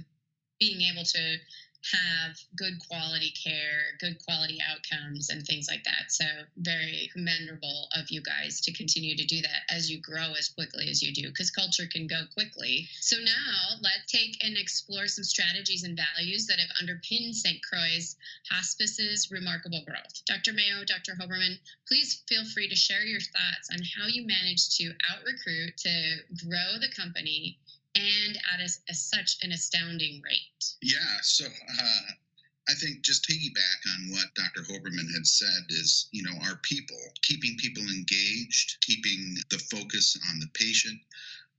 being 0.60 0.82
able 0.82 1.04
to 1.04 1.38
have 1.92 2.38
good 2.56 2.80
quality 2.88 3.32
care, 3.32 3.98
good 4.00 4.18
quality 4.26 4.60
outcomes, 4.68 5.30
and 5.30 5.46
things 5.46 5.68
like 5.70 5.84
that. 5.84 6.10
So, 6.10 6.26
very 6.58 7.10
commendable 7.14 7.88
of 7.96 8.10
you 8.10 8.22
guys 8.22 8.62
to 8.62 8.74
continue 8.74 9.16
to 9.16 9.26
do 9.26 9.42
that 9.42 9.70
as 9.70 9.90
you 9.90 10.00
grow 10.02 10.34
as 10.38 10.50
quickly 10.50 10.90
as 10.90 11.02
you 11.02 11.14
do, 11.14 11.28
because 11.30 11.52
culture 11.52 11.88
can 11.92 12.08
go 12.08 12.24
quickly. 12.34 12.88
So, 13.02 13.18
now 13.18 13.78
let's 13.82 14.12
take 14.12 14.44
and 14.44 14.58
explore 14.58 15.08
some 15.08 15.24
strategies 15.24 15.84
and 15.84 15.98
values 15.98 16.48
that 16.48 16.60
have 16.60 16.70
underpinned 16.82 17.36
St. 17.36 17.60
Croix's 17.62 18.16
hospice's 18.50 19.30
remarkable 19.32 19.84
growth. 19.86 20.22
Dr. 20.26 20.54
Mayo, 20.54 20.84
Dr. 20.86 21.14
Hoberman, 21.20 21.58
please 21.88 22.24
feel 22.28 22.46
free 22.46 22.70
to 22.70 22.76
share 22.76 23.04
your 23.04 23.22
thoughts 23.22 23.70
on 23.72 23.80
how 23.98 24.08
you 24.08 24.26
managed 24.26 24.78
to 24.78 24.92
out 25.10 25.24
recruit 25.26 25.78
to 25.78 26.18
grow 26.46 26.80
the 26.80 26.90
company 26.96 27.58
and 27.96 28.38
at 28.54 28.60
a, 28.60 28.70
a, 28.90 28.94
such 28.94 29.38
an 29.42 29.52
astounding 29.52 30.22
rate. 30.24 30.66
Yeah, 30.82 31.18
so 31.22 31.46
uh, 31.46 32.12
I 32.68 32.74
think 32.74 33.02
just 33.02 33.28
piggyback 33.28 33.94
on 33.94 34.12
what 34.12 34.34
Dr. 34.36 34.62
Hoberman 34.64 35.12
had 35.14 35.28
said 35.28 35.66
is, 35.70 36.08
you 36.12 36.24
know, 36.24 36.36
our 36.44 36.58
people, 36.58 37.00
keeping 37.22 37.56
people 37.58 37.84
engaged, 37.84 38.78
keeping 38.82 39.38
the 39.50 39.60
focus 39.60 40.18
on 40.32 40.40
the 40.40 40.48
patient, 40.54 41.00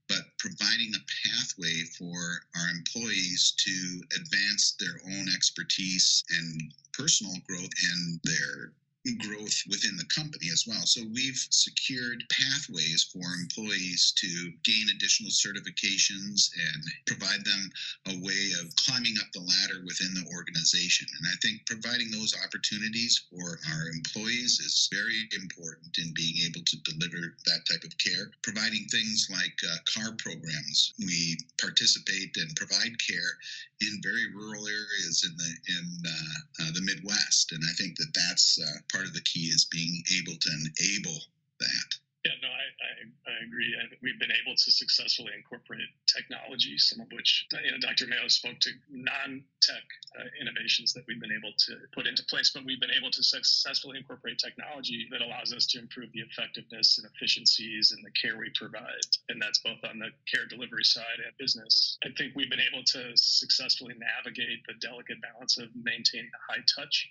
but 0.09 0.37
providing 0.37 0.93
a 0.95 1.05
pathway 1.27 1.83
for 1.97 2.41
our 2.55 2.69
employees 2.69 3.53
to 3.57 4.01
advance 4.15 4.75
their 4.79 4.99
own 5.05 5.27
expertise 5.33 6.23
and 6.29 6.73
personal 6.93 7.35
growth 7.47 7.71
and 7.91 8.19
their 8.23 8.73
growth 9.15 9.63
within 9.69 9.95
the 9.95 10.09
company 10.13 10.49
as 10.51 10.65
well. 10.67 10.83
So 10.85 11.01
we've 11.13 11.39
secured 11.49 12.23
pathways 12.31 13.07
for 13.13 13.23
employees 13.23 14.13
to 14.17 14.51
gain 14.63 14.87
additional 14.91 15.31
certifications 15.31 16.51
and 16.55 16.81
provide 17.05 17.43
them 17.45 17.63
a 18.07 18.15
way 18.19 18.43
of 18.59 18.75
climbing 18.75 19.15
up 19.19 19.31
the 19.31 19.39
ladder 19.39 19.79
within 19.85 20.13
the 20.13 20.27
organization. 20.35 21.07
And 21.17 21.27
I 21.31 21.35
think 21.41 21.65
providing 21.65 22.11
those 22.11 22.35
opportunities 22.43 23.23
for 23.29 23.59
our 23.71 23.83
employees 23.95 24.59
is 24.59 24.89
very 24.91 25.29
important 25.35 25.97
in 25.97 26.13
being 26.13 26.43
able 26.45 26.63
to 26.65 26.77
deliver 26.83 27.35
that 27.45 27.65
type 27.69 27.83
of 27.83 27.97
care. 27.97 28.31
Providing 28.41 28.85
things 28.91 29.27
like 29.31 29.57
uh, 29.63 29.77
car 29.93 30.15
programs, 30.17 30.93
we 30.99 31.37
participate 31.57 32.35
and 32.37 32.55
provide 32.55 32.95
care 32.99 33.33
in 33.81 34.01
very 34.01 34.33
rural 34.33 34.65
areas 34.67 35.23
in 35.25 35.37
the 35.37 35.51
in 35.69 35.85
uh, 36.05 36.63
uh, 36.63 36.71
the 36.73 36.81
Midwest, 36.81 37.51
and 37.51 37.61
I 37.63 37.73
think 37.73 37.95
that 37.97 38.11
that's 38.13 38.59
uh, 38.59 38.79
part 38.97 39.07
of 39.07 39.13
the 39.13 39.21
key 39.21 39.53
is 39.53 39.65
being 39.69 40.01
able 40.17 40.33
to 40.41 40.49
enable 40.49 41.21
that. 41.59 41.89
Yeah, 42.25 42.33
no, 42.41 42.49
I, 42.49 42.65
I, 42.81 42.91
I 43.29 43.35
agree. 43.45 43.77
I, 43.77 43.85
we've 44.01 44.19
been 44.19 44.33
able 44.33 44.57
to 44.57 44.69
successfully 44.73 45.31
incorporate 45.37 45.85
technology, 46.09 46.75
some 46.81 46.99
of 46.99 47.07
which 47.13 47.45
you 47.53 47.71
know, 47.71 47.77
Dr. 47.77 48.09
Mayo 48.09 48.27
spoke 48.27 48.57
to 48.65 48.71
non-tech 48.89 49.85
uh, 50.17 50.25
innovations 50.41 50.91
that 50.97 51.05
we've 51.07 51.21
been 51.21 51.31
able 51.31 51.53
to 51.69 51.77
put 51.93 52.09
into 52.09 52.25
place, 52.25 52.49
but 52.49 52.65
we've 52.65 52.81
been 52.81 52.97
able 52.97 53.13
to 53.13 53.21
successfully 53.21 54.01
incorporate 54.01 54.41
technology 54.41 55.07
that 55.13 55.21
allows 55.21 55.53
us 55.53 55.67
to 55.67 55.79
improve 55.79 56.09
the 56.11 56.25
effectiveness 56.25 56.97
and 56.97 57.05
efficiencies 57.05 57.93
and 57.93 58.03
the 58.03 58.11
care 58.17 58.35
we 58.41 58.49
provide. 58.57 59.07
And 59.29 59.39
that's 59.39 59.61
both 59.61 59.79
on 59.85 60.01
the 60.01 60.09
care 60.25 60.49
delivery 60.49 60.83
side 60.83 61.21
and 61.21 61.37
business. 61.37 62.01
I 62.03 62.09
think 62.17 62.33
we've 62.33 62.49
been 62.49 62.65
able 62.65 62.83
to 62.97 63.13
successfully 63.13 63.93
navigate 63.93 64.65
the 64.65 64.73
delicate 64.81 65.21
balance 65.21 65.61
of 65.61 65.69
maintaining 65.77 66.33
a 66.33 66.41
high 66.51 66.65
touch 66.75 67.07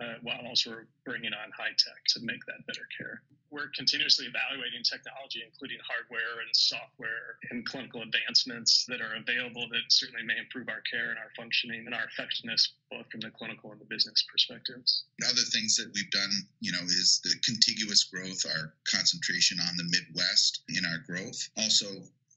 uh, 0.00 0.14
while 0.22 0.40
also 0.48 0.76
bringing 1.04 1.32
on 1.32 1.50
high 1.56 1.74
tech 1.76 2.00
to 2.08 2.20
make 2.22 2.44
that 2.46 2.66
better 2.66 2.86
care 2.96 3.22
we're 3.50 3.68
continuously 3.74 4.26
evaluating 4.30 4.82
technology, 4.86 5.42
including 5.42 5.78
hardware 5.82 6.38
and 6.46 6.54
software 6.54 7.42
and 7.50 7.66
clinical 7.66 8.02
advancements 8.02 8.86
that 8.86 9.02
are 9.02 9.18
available 9.18 9.66
that 9.74 9.82
certainly 9.90 10.22
may 10.22 10.38
improve 10.38 10.70
our 10.70 10.82
care 10.86 11.10
and 11.10 11.18
our 11.18 11.34
functioning 11.36 11.82
and 11.84 11.94
our 11.94 12.06
effectiveness, 12.06 12.78
both 12.90 13.10
from 13.10 13.20
the 13.20 13.30
clinical 13.34 13.74
and 13.74 13.80
the 13.80 13.90
business 13.90 14.24
perspectives. 14.30 15.04
Other 15.26 15.42
things 15.50 15.74
that 15.76 15.90
we've 15.94 16.10
done, 16.10 16.30
you 16.60 16.70
know, 16.70 16.82
is 16.86 17.20
the 17.24 17.34
contiguous 17.42 18.04
growth, 18.06 18.46
our 18.46 18.74
concentration 18.86 19.58
on 19.58 19.76
the 19.76 19.84
Midwest 19.90 20.62
in 20.70 20.86
our 20.86 21.02
growth. 21.02 21.38
Also, 21.58 21.86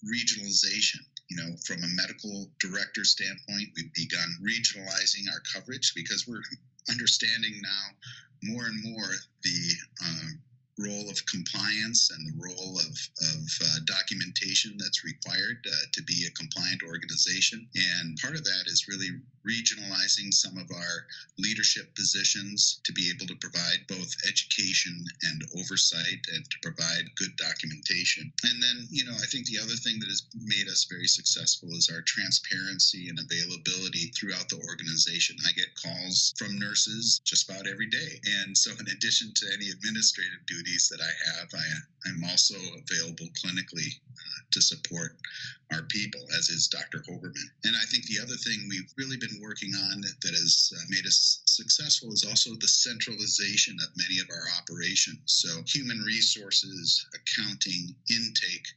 regionalization. 0.02 1.06
You 1.30 1.38
know, 1.38 1.56
from 1.66 1.82
a 1.82 1.88
medical 1.96 2.52
director 2.60 3.06
standpoint, 3.06 3.70
we've 3.76 3.94
begun 3.94 4.28
regionalizing 4.44 5.26
our 5.32 5.42
coverage 5.54 5.94
because 5.96 6.28
we're 6.28 6.44
understanding 6.90 7.60
now 7.62 7.86
more 8.44 8.66
and 8.66 8.84
more 8.84 9.10
the 9.44 9.74
uh, 10.04 10.28
role 10.80 11.10
of 11.10 11.26
compliance 11.26 12.10
and 12.12 12.28
the 12.28 12.44
role 12.44 12.80
of, 12.80 12.93
that's 14.78 15.04
required 15.04 15.64
uh, 15.66 15.86
to 15.94 16.04
be 16.04 16.26
a 16.28 16.32
compliant 16.32 16.82
organization. 16.84 17.68
And 17.76 18.18
part 18.20 18.36
of 18.36 18.44
that 18.44 18.64
is 18.68 18.88
really 18.88 19.10
regionalizing 19.48 20.32
some 20.32 20.58
of 20.58 20.72
our 20.72 20.96
leadership 21.38 21.94
positions 21.96 22.80
to 22.84 22.94
be 22.94 23.12
able 23.12 23.28
to 23.28 23.36
provide 23.44 23.84
both 23.88 24.12
education 24.28 24.96
and 25.24 25.44
oversight 25.60 26.24
and 26.34 26.44
to 26.50 26.58
provide 26.64 27.04
good 27.16 27.36
documentation. 27.36 28.32
And 28.44 28.64
then, 28.64 28.88
you 28.90 29.04
know, 29.04 29.16
I 29.16 29.28
think 29.28 29.46
the 29.48 29.60
other 29.60 29.76
thing 29.84 30.00
that 30.00 30.08
has 30.08 30.24
made 30.36 30.68
us 30.68 30.88
very 30.90 31.08
successful 31.08 31.70
is 31.76 31.92
our 31.92 32.02
transparency 32.08 33.10
and 33.10 33.20
availability 33.20 34.12
throughout 34.16 34.48
the 34.48 34.64
organization. 34.64 35.36
I 35.44 35.52
get 35.54 35.76
calls 35.76 36.34
from 36.38 36.58
nurses 36.58 37.20
just 37.26 37.50
about 37.50 37.68
every 37.68 37.88
day. 37.88 38.20
And 38.44 38.58
so, 38.58 38.72
in 38.72 38.88
addition 38.88 39.34
to 39.36 39.46
any 39.54 39.70
administrative 39.70 40.46
duties 40.48 40.88
that 40.90 41.04
I 41.04 41.14
have, 41.36 41.48
I, 41.54 41.66
I'm 42.08 42.24
also 42.30 42.56
available 42.56 43.28
clinically 43.36 43.92
uh, 43.92 44.33
to 44.52 44.62
support 44.62 45.18
our 45.72 45.84
people, 45.84 46.22
as 46.38 46.50
is 46.50 46.68
Dr. 46.68 47.04
Hoberman. 47.10 47.50
And 47.64 47.76
I 47.76 47.86
think 47.86 48.06
the 48.06 48.20
other 48.22 48.36
thing 48.36 48.68
we've 48.70 48.94
really 48.98 49.18
been 49.18 49.40
working 49.42 49.74
on 49.74 50.02
that 50.02 50.36
has 50.36 50.72
uh, 50.76 50.82
made 50.90 51.06
us 51.06 51.42
successful 51.46 52.12
is 52.12 52.26
also 52.26 52.52
the 52.56 52.68
centralization 52.68 53.78
of 53.82 53.98
many 53.98 54.20
of 54.20 54.28
our 54.30 54.46
operations. 54.60 55.20
So, 55.26 55.64
human 55.68 56.00
resources, 56.00 57.06
accounting, 57.14 57.96
intake, 58.10 58.68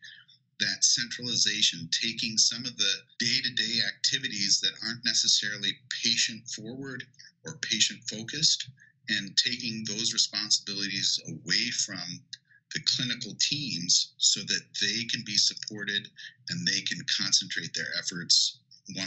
that 0.58 0.84
centralization, 0.84 1.88
taking 1.92 2.38
some 2.38 2.64
of 2.64 2.76
the 2.76 2.92
day 3.18 3.40
to 3.42 3.50
day 3.54 3.80
activities 3.86 4.60
that 4.60 4.72
aren't 4.84 5.04
necessarily 5.04 5.72
patient 6.02 6.48
forward 6.48 7.04
or 7.44 7.58
patient 7.58 8.00
focused, 8.08 8.68
and 9.08 9.36
taking 9.36 9.84
those 9.84 10.12
responsibilities 10.12 11.20
away 11.28 11.70
from 11.70 12.20
the 12.75 12.80
clinical 12.96 13.32
teams 13.40 14.12
so 14.18 14.40
that 14.40 14.62
they 14.80 15.04
can 15.04 15.23
be 15.25 15.37
supported 15.37 16.08
and 16.50 16.66
they 16.66 16.80
can 16.82 16.99
concentrate 17.18 17.73
their 17.75 17.88
efforts 17.99 18.58
100% 18.94 19.02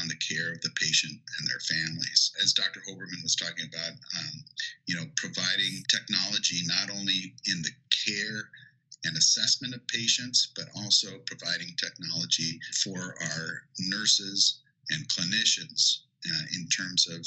on 0.00 0.08
the 0.08 0.16
care 0.16 0.52
of 0.52 0.60
the 0.62 0.70
patient 0.80 1.12
and 1.12 1.48
their 1.48 1.60
families. 1.60 2.32
As 2.42 2.54
Dr. 2.54 2.80
Hoberman 2.88 3.22
was 3.22 3.36
talking 3.36 3.68
about, 3.68 3.92
um, 3.92 4.44
you 4.86 4.96
know, 4.96 5.04
providing 5.16 5.84
technology 5.88 6.62
not 6.64 6.90
only 6.90 7.34
in 7.46 7.60
the 7.62 7.72
care 8.06 8.48
and 9.04 9.16
assessment 9.16 9.74
of 9.74 9.86
patients, 9.88 10.52
but 10.56 10.66
also 10.76 11.18
providing 11.26 11.74
technology 11.76 12.58
for 12.82 13.16
our 13.20 13.62
nurses 13.78 14.60
and 14.90 15.08
clinicians 15.08 15.98
uh, 16.26 16.44
in 16.56 16.68
terms 16.68 17.06
of 17.08 17.26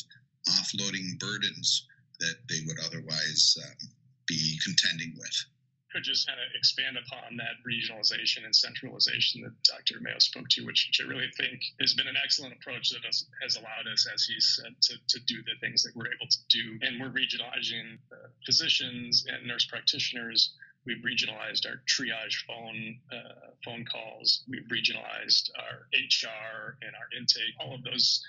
offloading 0.50 1.20
burdens 1.20 1.88
that 2.20 2.36
they 2.50 2.62
would 2.66 2.78
otherwise 2.86 3.58
um, 3.64 3.90
be 4.28 4.60
contending 4.64 5.14
with. 5.18 5.46
Could 5.92 6.04
just 6.04 6.26
kind 6.28 6.40
of 6.40 6.48
expand 6.56 6.98
upon 6.98 7.38
that 7.38 7.62
regionalization 7.62 8.46
and 8.46 8.56
centralization 8.56 9.42
that 9.44 9.54
Dr. 9.62 10.02
Mayo 10.02 10.18
spoke 10.18 10.50
to, 10.50 10.66
which, 10.66 10.90
which 10.90 11.06
I 11.06 11.08
really 11.08 11.30
think 11.38 11.62
has 11.80 11.94
been 11.94 12.08
an 12.08 12.18
excellent 12.18 12.56
approach 12.56 12.90
that 12.90 13.06
has, 13.06 13.26
has 13.44 13.58
allowed 13.58 13.86
us, 13.92 14.08
as 14.12 14.26
he 14.26 14.40
said, 14.40 14.74
to, 14.82 14.96
to 15.08 15.20
do 15.26 15.44
the 15.44 15.54
things 15.62 15.84
that 15.84 15.96
we're 15.96 16.08
able 16.10 16.26
to 16.26 16.38
do. 16.50 16.80
And 16.82 17.00
we're 17.00 17.14
regionalizing 17.14 18.02
uh, 18.12 18.30
physicians 18.44 19.26
and 19.30 19.46
nurse 19.46 19.66
practitioners 19.66 20.56
We've 20.86 21.04
regionalized 21.04 21.66
our 21.66 21.80
triage 21.88 22.44
phone 22.46 23.00
uh, 23.12 23.52
phone 23.64 23.86
calls. 23.86 24.44
We've 24.50 24.68
regionalized 24.68 25.50
our 25.58 25.88
HR 25.94 26.78
and 26.82 26.92
our 26.96 27.08
intake. 27.18 27.56
All 27.60 27.74
of 27.74 27.84
those 27.84 28.22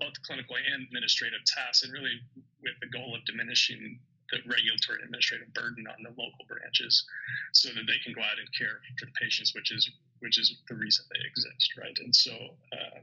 both 0.00 0.20
clinical 0.26 0.56
and 0.56 0.84
administrative 0.84 1.40
tasks, 1.46 1.82
and 1.82 1.92
really 1.92 2.20
with 2.62 2.74
the 2.80 2.88
goal 2.88 3.14
of 3.14 3.24
diminishing 3.24 4.00
the 4.32 4.40
regulatory 4.48 4.98
and 4.98 5.06
administrative 5.06 5.52
burden 5.52 5.84
on 5.86 6.00
the 6.02 6.10
local 6.16 6.44
branches, 6.48 7.04
so 7.52 7.68
that 7.70 7.84
they 7.86 8.00
can 8.02 8.16
go 8.16 8.24
out 8.24 8.40
and 8.40 8.48
care 8.56 8.80
for 8.98 9.06
the 9.06 9.16
patients, 9.20 9.54
which 9.54 9.70
is 9.70 9.84
which 10.24 10.38
is 10.38 10.54
the 10.68 10.74
reason 10.74 11.04
they 11.12 11.20
exist, 11.26 11.74
right? 11.76 11.98
And 11.98 12.14
so, 12.14 12.32
uh, 12.72 12.98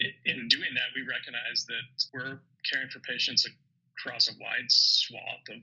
in 0.00 0.46
doing 0.48 0.72
that, 0.76 0.92
we 0.94 1.02
recognize 1.02 1.64
that 1.66 1.88
we're 2.12 2.38
caring 2.70 2.88
for 2.92 3.00
patients 3.00 3.48
across 3.98 4.28
a 4.28 4.36
wide 4.38 4.68
swath 4.68 5.48
of 5.50 5.60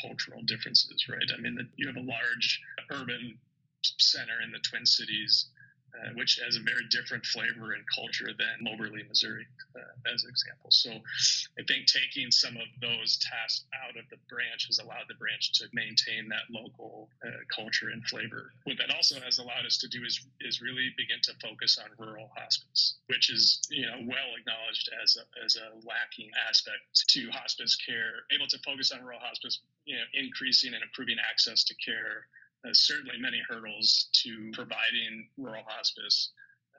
cultural 0.00 0.42
differences, 0.48 1.06
right? 1.08 1.28
I 1.36 1.40
mean, 1.40 1.58
you 1.76 1.86
have 1.86 1.96
a 1.96 2.08
large 2.08 2.60
urban 2.90 3.38
center 3.98 4.40
in 4.42 4.50
the 4.50 4.58
Twin 4.60 4.86
Cities 4.86 5.51
uh, 5.92 6.08
which 6.16 6.40
has 6.42 6.56
a 6.56 6.64
very 6.64 6.88
different 6.90 7.24
flavor 7.26 7.72
and 7.72 7.84
culture 7.94 8.32
than 8.32 8.64
Moberly, 8.64 9.04
Missouri, 9.08 9.46
uh, 9.76 10.12
as 10.12 10.24
an 10.24 10.30
example. 10.30 10.70
So 10.70 10.90
I 11.58 11.62
think 11.68 11.84
taking 11.84 12.30
some 12.30 12.56
of 12.56 12.68
those 12.80 13.20
tasks 13.20 13.66
out 13.84 13.96
of 14.00 14.08
the 14.08 14.16
branch 14.28 14.66
has 14.72 14.78
allowed 14.78 15.04
the 15.08 15.20
branch 15.20 15.52
to 15.60 15.68
maintain 15.72 16.28
that 16.32 16.48
local 16.48 17.10
uh, 17.20 17.44
culture 17.54 17.90
and 17.90 18.00
flavor. 18.08 18.52
What 18.64 18.78
that 18.78 18.94
also 18.94 19.20
has 19.20 19.38
allowed 19.38 19.66
us 19.66 19.76
to 19.84 19.88
do 19.88 20.00
is 20.04 20.16
is 20.40 20.60
really 20.60 20.90
begin 20.96 21.20
to 21.28 21.32
focus 21.44 21.76
on 21.76 21.92
rural 22.00 22.30
hospice, 22.36 22.96
which 23.06 23.30
is 23.30 23.60
you 23.70 23.84
know 23.84 24.00
well 24.08 24.32
acknowledged 24.38 24.88
as 25.02 25.16
a, 25.20 25.24
as 25.44 25.56
a 25.56 25.76
lacking 25.86 26.30
aspect 26.48 27.04
to 27.08 27.28
hospice 27.30 27.76
care. 27.76 28.24
Able 28.32 28.48
to 28.48 28.58
focus 28.64 28.92
on 28.92 29.04
rural 29.04 29.20
hospice, 29.20 29.60
you 29.84 29.96
know, 29.96 30.08
increasing 30.14 30.72
and 30.72 30.82
improving 30.82 31.16
access 31.20 31.64
to 31.64 31.74
care 31.76 32.26
uh, 32.64 32.72
certainly 32.72 33.18
many 33.18 33.42
hurdles 33.48 34.08
to 34.22 34.50
providing 34.52 35.28
rural 35.36 35.64
hospice. 35.66 36.30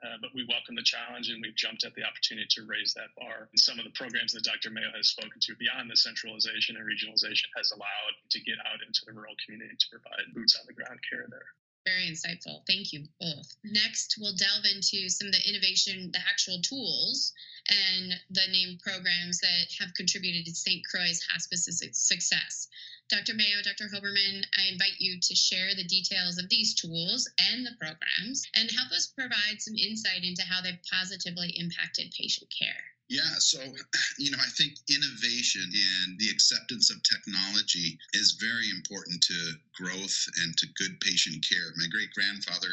Uh, 0.04 0.20
but 0.20 0.28
we 0.36 0.44
welcome 0.52 0.76
the 0.76 0.84
challenge 0.84 1.32
and 1.32 1.40
we've 1.40 1.56
jumped 1.56 1.80
at 1.84 1.94
the 1.96 2.04
opportunity 2.04 2.44
to 2.50 2.68
raise 2.68 2.92
that 2.92 3.08
bar. 3.16 3.48
And 3.48 3.56
some 3.58 3.80
of 3.80 3.88
the 3.88 3.96
programs 3.96 4.36
that 4.36 4.44
Dr. 4.44 4.68
Mayo 4.68 4.92
has 4.92 5.08
spoken 5.08 5.40
to 5.40 5.56
beyond 5.56 5.88
the 5.88 5.96
centralization 5.96 6.76
and 6.76 6.84
regionalization 6.84 7.48
has 7.56 7.72
allowed 7.72 8.14
to 8.28 8.38
get 8.44 8.60
out 8.68 8.84
into 8.84 9.00
the 9.08 9.16
rural 9.16 9.32
community 9.40 9.72
to 9.72 9.86
provide 9.88 10.28
boots 10.36 10.60
on 10.60 10.68
the 10.68 10.76
ground 10.76 11.00
care 11.08 11.24
there. 11.32 11.48
Very 11.84 12.08
insightful. 12.08 12.66
Thank 12.66 12.94
you 12.94 13.08
both. 13.20 13.56
Next, 13.62 14.16
we'll 14.18 14.34
delve 14.34 14.64
into 14.64 15.10
some 15.10 15.28
of 15.28 15.34
the 15.34 15.48
innovation, 15.48 16.10
the 16.12 16.20
actual 16.20 16.60
tools, 16.62 17.32
and 17.68 18.20
the 18.30 18.46
named 18.50 18.80
programs 18.80 19.38
that 19.40 19.66
have 19.80 19.92
contributed 19.94 20.46
to 20.46 20.54
St. 20.54 20.82
Croix's 20.86 21.22
hospice's 21.30 21.82
success. 21.92 22.68
Dr. 23.10 23.34
Mayo, 23.34 23.60
Dr. 23.62 23.88
Hoberman, 23.88 24.46
I 24.56 24.68
invite 24.68 24.98
you 24.98 25.20
to 25.20 25.34
share 25.34 25.74
the 25.74 25.84
details 25.84 26.38
of 26.38 26.48
these 26.48 26.72
tools 26.72 27.28
and 27.38 27.66
the 27.66 27.76
programs 27.78 28.46
and 28.54 28.70
help 28.70 28.90
us 28.92 29.06
provide 29.06 29.60
some 29.60 29.76
insight 29.76 30.24
into 30.24 30.42
how 30.42 30.62
they've 30.62 30.82
positively 30.90 31.50
impacted 31.50 32.12
patient 32.12 32.50
care. 32.50 32.93
Yeah, 33.08 33.36
so, 33.38 33.60
you 34.18 34.30
know, 34.30 34.38
I 34.40 34.48
think 34.56 34.74
innovation 34.88 35.62
and 35.62 36.18
the 36.18 36.30
acceptance 36.30 36.90
of 36.90 37.02
technology 37.02 37.98
is 38.14 38.38
very 38.40 38.70
important 38.70 39.22
to 39.24 39.52
growth 39.74 40.16
and 40.42 40.56
to 40.56 40.66
good 40.78 40.98
patient 41.00 41.44
care. 41.46 41.72
My 41.76 41.86
great 41.88 42.10
grandfather, 42.14 42.72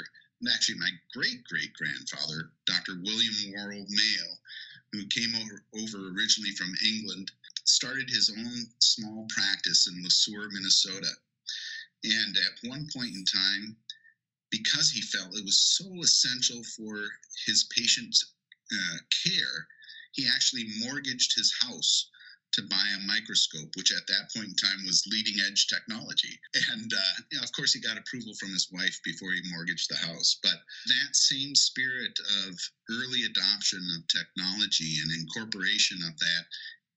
actually, 0.52 0.80
my 0.80 0.90
great 1.14 1.44
great 1.44 1.74
grandfather, 1.74 2.52
Dr. 2.66 3.02
William 3.04 3.36
Worrall 3.54 3.86
Mayo, 3.90 4.30
who 4.94 5.06
came 5.08 5.36
over, 5.36 5.64
over 5.76 6.10
originally 6.10 6.52
from 6.56 6.74
England, 6.86 7.32
started 7.66 8.10
his 8.10 8.30
own 8.30 8.68
small 8.80 9.28
practice 9.30 9.88
in 9.88 10.02
Le 10.04 10.10
Sueur, 10.10 10.50
Minnesota. 10.52 11.12
And 12.04 12.38
at 12.38 12.70
one 12.70 12.88
point 12.94 13.14
in 13.14 13.24
time, 13.26 13.76
because 14.50 14.90
he 14.92 15.02
felt 15.02 15.38
it 15.38 15.46
was 15.46 15.60
so 15.60 15.86
essential 16.02 16.64
for 16.76 16.98
his 17.46 17.66
patients' 17.76 18.34
uh, 18.72 18.98
care, 19.24 19.68
he 20.12 20.27
actually 20.27 20.65
mortgaged 20.80 21.34
his 21.36 21.53
house 21.62 22.10
to 22.53 22.62
buy 22.63 22.86
a 22.98 23.08
microscope, 23.08 23.72
which 23.77 23.94
at 23.94 24.06
that 24.08 24.30
point 24.36 24.50
in 24.50 24.56
time 24.56 24.86
was 24.86 25.08
leading 25.08 25.39
edge 25.48 25.68
technology. 25.68 26.38
And 26.72 26.91
uh, 26.94 27.44
of 27.44 27.51
course, 27.53 27.72
he 27.72 27.80
got 27.80 27.98
approval 27.98 28.34
from 28.36 28.51
his 28.51 28.68
wife 28.72 29.00
before 29.06 29.32
he 29.32 29.41
mortgaged 29.51 29.89
the 29.89 29.96
house. 29.96 30.38
But 30.44 30.60
that 30.88 31.15
same 31.15 31.56
spirit 31.56 32.18
of 32.46 32.60
early 32.89 33.24
adoption 33.24 33.80
of 33.96 34.08
technology 34.08 35.00
and 35.00 35.12
incorporation 35.15 36.00
of 36.04 36.17
that 36.19 36.45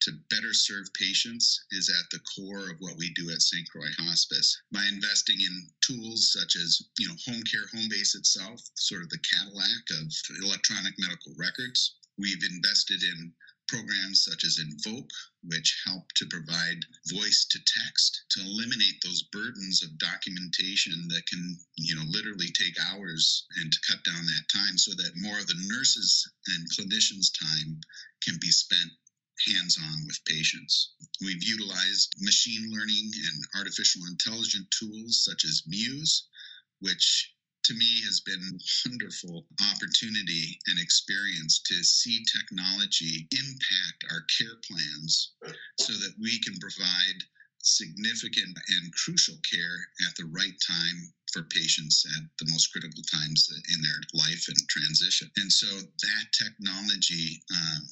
to 0.03 0.13
better 0.29 0.53
serve 0.53 0.93
patients 0.93 1.65
is 1.71 1.89
at 1.89 2.11
the 2.11 2.21
core 2.35 2.69
of 2.69 2.77
what 2.81 2.97
we 2.99 3.11
do 3.15 3.31
at 3.31 3.41
St. 3.41 3.67
Croix 3.71 3.89
Hospice. 3.99 4.61
By 4.73 4.85
investing 4.93 5.41
in 5.41 5.69
tools 5.81 6.33
such 6.33 6.57
as, 6.57 6.83
you 6.99 7.09
know, 7.09 7.15
home 7.27 7.43
care 7.45 7.67
home 7.73 7.89
base 7.89 8.15
itself, 8.15 8.61
sort 8.75 9.03
of 9.03 9.09
the 9.09 9.23
Cadillac 9.33 9.85
of 10.03 10.13
electronic 10.45 10.95
medical 10.99 11.33
records, 11.39 11.95
we've 12.19 12.45
invested 12.45 13.03
in 13.03 13.33
programs 13.67 14.25
such 14.25 14.45
as 14.45 14.59
nVoq, 14.59 15.09
which 15.43 15.83
help 15.87 16.13
to 16.13 16.27
provide 16.27 16.85
voice 17.09 17.47
to 17.51 17.59
text 17.65 18.25
to 18.31 18.41
eliminate 18.41 19.01
those 19.03 19.23
burdens 19.33 19.83
of 19.83 19.99
documentation 19.99 21.09
that 21.09 21.27
can, 21.27 21.59
you 21.77 21.95
know, 21.95 22.05
literally 22.09 22.51
take 22.53 22.77
hours 22.93 23.47
and 23.57 23.73
to 23.73 23.79
cut 23.89 24.05
down 24.05 24.25
that 24.27 24.49
time 24.53 24.77
so 24.77 24.93
that 24.95 25.17
more 25.17 25.39
of 25.39 25.47
the 25.47 25.67
nurses 25.67 26.31
and 26.49 26.71
clinicians' 26.71 27.33
time 27.39 27.81
can 28.23 28.39
be 28.41 28.51
spent 28.51 28.91
hands 29.49 29.79
on 29.83 30.07
with 30.07 30.25
patients. 30.27 30.93
We've 31.21 31.43
utilized 31.43 32.15
machine 32.21 32.71
learning 32.71 33.11
and 33.15 33.45
artificial 33.57 34.03
intelligence 34.07 34.69
tools 34.79 35.25
such 35.25 35.45
as 35.45 35.63
Muse, 35.67 36.29
which 36.81 37.34
to 37.65 37.75
me 37.75 38.03
has 38.05 38.21
been 38.21 38.41
a 38.41 38.89
wonderful 38.89 39.47
opportunity 39.73 40.59
and 40.67 40.79
experience 40.79 41.61
to 41.67 41.83
see 41.83 42.25
technology 42.25 43.27
impact 43.33 44.05
our 44.11 44.25
care 44.39 44.57
plans 44.69 45.33
so 45.81 45.93
that 45.93 46.15
we 46.21 46.39
can 46.41 46.55
provide 46.61 47.25
significant 47.63 48.57
and 48.69 48.93
crucial 48.93 49.37
care 49.51 49.81
at 50.07 50.15
the 50.17 50.29
right 50.31 50.55
time 50.61 51.13
for 51.33 51.43
patients 51.45 52.05
at 52.17 52.23
the 52.39 52.53
most 52.53 52.71
critical 52.71 53.03
times 53.11 53.49
in 53.75 53.83
their 53.83 54.03
life 54.15 54.45
and 54.49 54.69
transition. 54.69 55.31
And 55.37 55.51
so 55.51 55.67
that 55.67 56.25
technology 56.33 57.43
um, 57.51 57.83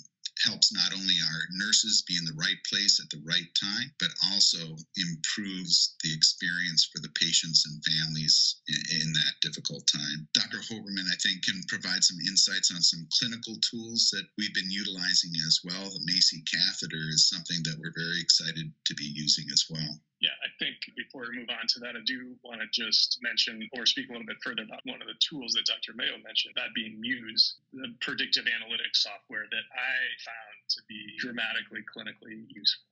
helps 0.45 0.73
not 0.73 0.93
only 0.93 1.15
our 1.21 1.43
nurses 1.53 2.03
be 2.09 2.17
in 2.17 2.25
the 2.25 2.37
right 2.37 2.59
place 2.69 3.01
at 3.01 3.11
the 3.11 3.23
right 3.25 3.49
time, 3.55 3.93
but 3.99 4.11
also 4.33 4.77
improves 4.97 5.95
the 6.03 6.13
experience 6.13 6.89
for 6.91 7.01
the 7.01 7.13
patients 7.21 7.67
and 7.67 7.85
families 7.85 8.61
in, 8.69 9.03
in 9.03 9.13
that 9.13 9.41
difficult 9.41 9.87
time. 9.87 10.29
Dr. 10.33 10.59
Hoberman, 10.59 11.07
I 11.11 11.17
think, 11.23 11.45
can 11.45 11.63
provide 11.69 12.03
some 12.03 12.19
insights 12.29 12.71
on 12.73 12.83
some 12.83 13.07
clinical 13.19 13.57
tools 13.61 14.11
that 14.13 14.27
we've 14.39 14.55
been 14.55 14.71
utilizing 14.71 15.33
as 15.47 15.61
well. 15.65 15.91
The 15.91 16.05
Macy 16.07 16.43
catheter 16.51 17.09
is 17.11 17.29
something 17.29 17.63
that 17.65 17.79
we're 17.79 17.95
very 17.95 18.21
excited 18.21 18.73
to 18.87 18.95
be 18.95 19.05
using 19.15 19.47
as 19.53 19.67
well. 19.69 20.01
Yeah, 20.23 20.39
I 20.39 20.55
think 20.63 20.79
before 20.95 21.27
we 21.27 21.43
move 21.43 21.51
on 21.51 21.67
to 21.67 21.83
that, 21.83 21.99
I 21.99 22.03
do 22.07 22.39
want 22.47 22.63
to 22.63 22.71
just 22.71 23.19
mention 23.27 23.59
or 23.75 23.83
speak 23.91 24.07
a 24.07 24.15
little 24.15 24.27
bit 24.27 24.39
further 24.39 24.63
about 24.63 24.87
one 24.87 25.03
of 25.03 25.11
the 25.11 25.19
tools 25.19 25.51
that 25.59 25.67
Dr. 25.67 25.99
Mayo 25.99 26.15
mentioned, 26.23 26.55
that 26.55 26.71
being 26.79 27.03
Muse, 27.03 27.59
the 27.75 27.91
predictive 27.99 28.47
analytics 28.47 29.03
software 29.03 29.51
that 29.51 29.67
I 29.75 29.99
found 30.23 30.57
to 30.79 30.81
be 30.87 31.19
dramatically 31.19 31.83
clinically 31.91 32.47
useful. 32.47 32.87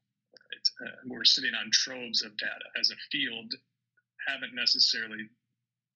Uh, 0.83 1.07
we're 1.07 1.23
sitting 1.23 1.55
on 1.55 1.71
troves 1.71 2.27
of 2.27 2.35
data 2.37 2.67
as 2.75 2.91
a 2.91 2.99
field, 3.15 3.55
haven't 4.27 4.51
necessarily 4.51 5.31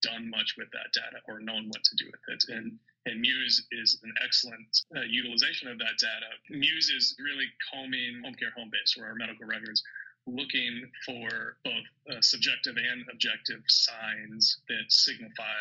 done 0.07 0.31
much 0.31 0.55
with 0.57 0.71
that 0.71 0.95
data 0.95 1.19
or 1.27 1.41
known 1.41 1.67
what 1.67 1.83
to 1.83 1.97
do 1.99 2.07
with 2.07 2.23
it. 2.31 2.45
And 2.47 2.79
and 3.07 3.21
Muse 3.21 3.67
is 3.73 4.01
an 4.03 4.15
excellent 4.25 4.71
uh, 4.97 5.05
utilization 5.05 5.69
of 5.69 5.77
that 5.79 5.99
data. 6.01 6.31
Muse 6.49 6.89
is 6.89 7.15
really 7.19 7.45
combing 7.69 8.23
home 8.25 8.33
care 8.35 8.55
home 8.57 8.71
base 8.73 8.97
or 8.97 9.05
our 9.05 9.15
medical 9.15 9.45
records 9.45 9.83
looking 10.27 10.91
for 11.05 11.57
both 11.65 11.87
uh, 12.11 12.21
subjective 12.21 12.77
and 12.77 13.05
objective 13.13 13.63
signs 13.69 14.59
that 14.69 14.85
signify 14.89 15.61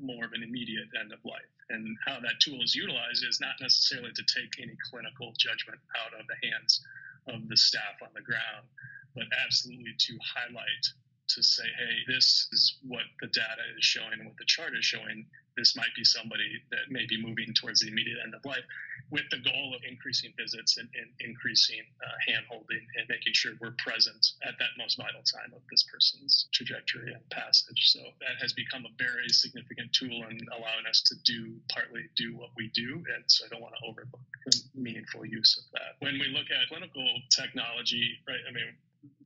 more 0.00 0.24
of 0.24 0.32
an 0.32 0.42
immediate 0.42 0.88
end 1.00 1.12
of 1.12 1.24
life. 1.24 1.52
And 1.70 1.96
how 2.06 2.20
that 2.20 2.40
tool 2.40 2.60
is 2.62 2.74
utilized 2.74 3.24
is 3.24 3.40
not 3.40 3.54
necessarily 3.60 4.12
to 4.12 4.24
take 4.26 4.60
any 4.60 4.76
clinical 4.90 5.32
judgment 5.38 5.80
out 5.96 6.18
of 6.18 6.26
the 6.26 6.48
hands 6.48 6.80
of 7.28 7.48
the 7.48 7.56
staff 7.56 8.02
on 8.02 8.10
the 8.14 8.20
ground, 8.20 8.66
but 9.14 9.24
absolutely 9.44 9.94
to 9.96 10.18
highlight 10.20 10.84
to 11.28 11.42
say, 11.42 11.64
hey, 11.64 12.12
this 12.12 12.48
is 12.52 12.76
what 12.86 13.04
the 13.20 13.28
data 13.28 13.64
is 13.78 13.84
showing 13.84 14.24
what 14.24 14.36
the 14.38 14.44
chart 14.46 14.76
is 14.76 14.84
showing. 14.84 15.24
This 15.56 15.76
might 15.76 15.92
be 15.96 16.04
somebody 16.04 16.62
that 16.70 16.90
may 16.90 17.06
be 17.06 17.20
moving 17.20 17.52
towards 17.54 17.80
the 17.80 17.88
immediate 17.88 18.18
end 18.24 18.34
of 18.34 18.44
life 18.44 18.64
with 19.10 19.28
the 19.30 19.38
goal 19.44 19.74
of 19.76 19.82
increasing 19.84 20.32
visits 20.38 20.78
and, 20.78 20.88
and 20.96 21.10
increasing 21.20 21.84
uh, 22.00 22.16
hand 22.26 22.46
holding 22.48 22.80
and 22.96 23.04
making 23.08 23.32
sure 23.34 23.52
we're 23.60 23.76
present 23.76 24.24
at 24.46 24.56
that 24.58 24.72
most 24.78 24.96
vital 24.96 25.20
time 25.20 25.52
of 25.52 25.60
this 25.70 25.84
person's 25.92 26.48
trajectory 26.52 27.12
and 27.12 27.22
passage. 27.28 27.92
So 27.92 28.00
that 28.20 28.40
has 28.40 28.52
become 28.52 28.86
a 28.88 28.92
very 28.96 29.28
significant 29.28 29.92
tool 29.92 30.24
in 30.30 30.40
allowing 30.56 30.88
us 30.88 31.02
to 31.12 31.14
do 31.24 31.60
partly 31.68 32.08
do 32.16 32.36
what 32.36 32.50
we 32.56 32.70
do. 32.72 33.04
And 33.12 33.24
so 33.26 33.44
I 33.44 33.48
don't 33.48 33.60
want 33.60 33.74
to 33.76 33.84
overlook 33.84 34.24
the 34.46 34.56
meaningful 34.74 35.26
use 35.26 35.60
of 35.60 35.64
that. 35.76 36.00
When 36.00 36.16
we 36.16 36.32
look 36.32 36.48
at 36.48 36.68
clinical 36.68 37.04
technology, 37.28 38.16
right, 38.26 38.40
I 38.48 38.52
mean, 38.52 38.72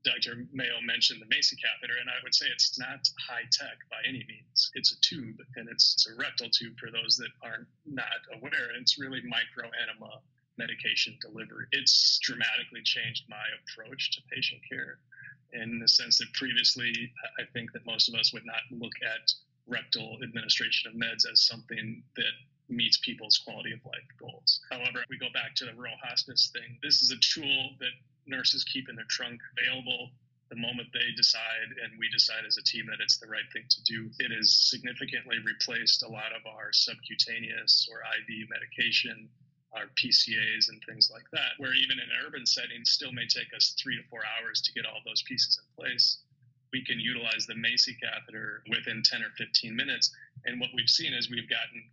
Dr. 0.06 0.46
Mayo 0.54 0.78
mentioned 0.86 1.20
the 1.20 1.26
Macy 1.26 1.56
catheter, 1.58 1.98
and 1.98 2.08
I 2.08 2.22
would 2.22 2.34
say 2.34 2.46
it's 2.46 2.78
not 2.78 3.02
high 3.18 3.42
tech 3.50 3.82
by 3.90 3.98
any 4.06 4.22
means. 4.30 4.70
It's 4.78 4.94
a 4.94 5.00
tube, 5.02 5.42
and 5.56 5.68
it's, 5.68 5.98
it's 5.98 6.06
a 6.06 6.14
rectal 6.14 6.48
tube 6.48 6.78
for 6.78 6.94
those 6.94 7.18
that 7.18 7.34
are 7.42 7.66
not 7.84 8.22
aware. 8.38 8.70
And 8.70 8.82
It's 8.82 8.98
really 9.02 9.20
micro 9.26 9.66
enema 9.74 10.22
medication 10.58 11.18
delivery. 11.20 11.66
It's 11.72 12.18
dramatically 12.22 12.82
changed 12.84 13.24
my 13.28 13.42
approach 13.58 14.14
to 14.14 14.22
patient 14.32 14.62
care 14.70 15.02
in 15.52 15.78
the 15.78 15.88
sense 15.88 16.18
that 16.18 16.32
previously 16.34 17.12
I 17.38 17.44
think 17.52 17.72
that 17.72 17.84
most 17.84 18.08
of 18.08 18.14
us 18.14 18.32
would 18.32 18.46
not 18.46 18.62
look 18.70 18.94
at 19.02 19.32
rectal 19.66 20.18
administration 20.22 20.90
of 20.90 20.96
meds 20.96 21.26
as 21.30 21.46
something 21.46 22.02
that 22.16 22.34
meets 22.68 22.98
people's 22.98 23.38
quality 23.38 23.72
of 23.72 23.84
life 23.84 24.10
goals. 24.18 24.60
However, 24.70 25.04
we 25.10 25.18
go 25.18 25.30
back 25.32 25.54
to 25.56 25.64
the 25.66 25.74
rural 25.74 25.96
hospice 26.02 26.50
thing. 26.52 26.78
This 26.82 27.02
is 27.02 27.10
a 27.10 27.18
tool 27.18 27.70
that 27.78 27.94
nurses 28.26 28.64
keep 28.64 28.88
in 28.88 28.96
their 28.96 29.08
trunk 29.08 29.40
available 29.58 30.10
the 30.48 30.56
moment 30.56 30.88
they 30.92 31.10
decide 31.16 31.74
and 31.82 31.98
we 31.98 32.08
decide 32.10 32.46
as 32.46 32.56
a 32.56 32.62
team 32.62 32.86
that 32.86 33.02
it's 33.02 33.18
the 33.18 33.26
right 33.26 33.50
thing 33.52 33.64
to 33.68 33.82
do. 33.82 34.10
It 34.20 34.30
has 34.30 34.54
significantly 34.70 35.38
replaced 35.44 36.04
a 36.04 36.08
lot 36.08 36.30
of 36.30 36.46
our 36.46 36.72
subcutaneous 36.72 37.88
or 37.90 37.98
IV 37.98 38.48
medication 38.48 39.28
our 39.74 39.92
PCAs 40.00 40.70
and 40.70 40.80
things 40.88 41.10
like 41.12 41.28
that, 41.32 41.58
where 41.58 41.74
even 41.74 41.98
in 41.98 42.08
an 42.08 42.24
urban 42.26 42.46
settings 42.46 42.90
still 42.90 43.12
may 43.12 43.26
take 43.26 43.52
us 43.54 43.76
three 43.76 43.96
to 43.96 44.08
four 44.08 44.22
hours 44.24 44.62
to 44.62 44.72
get 44.72 44.86
all 44.86 45.00
those 45.04 45.22
pieces 45.22 45.60
in 45.60 45.66
place. 45.76 46.18
We 46.72 46.84
can 46.84 46.98
utilize 46.98 47.46
the 47.46 47.56
Macy 47.56 47.96
catheter 48.00 48.62
within 48.70 49.02
10 49.04 49.22
or 49.22 49.30
15 49.36 49.76
minutes. 49.76 50.14
And 50.46 50.60
what 50.60 50.70
we've 50.74 50.88
seen 50.88 51.12
is 51.12 51.28
we've 51.28 51.48
gotten 51.48 51.84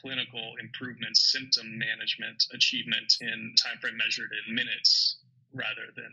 clinical 0.00 0.54
improvements, 0.60 1.32
symptom 1.32 1.78
management 1.78 2.46
achievement 2.52 3.18
in 3.20 3.54
time 3.58 3.78
frame 3.80 3.96
measured 3.96 4.30
in 4.46 4.54
minutes 4.54 5.21
rather 5.52 5.92
than 5.96 6.10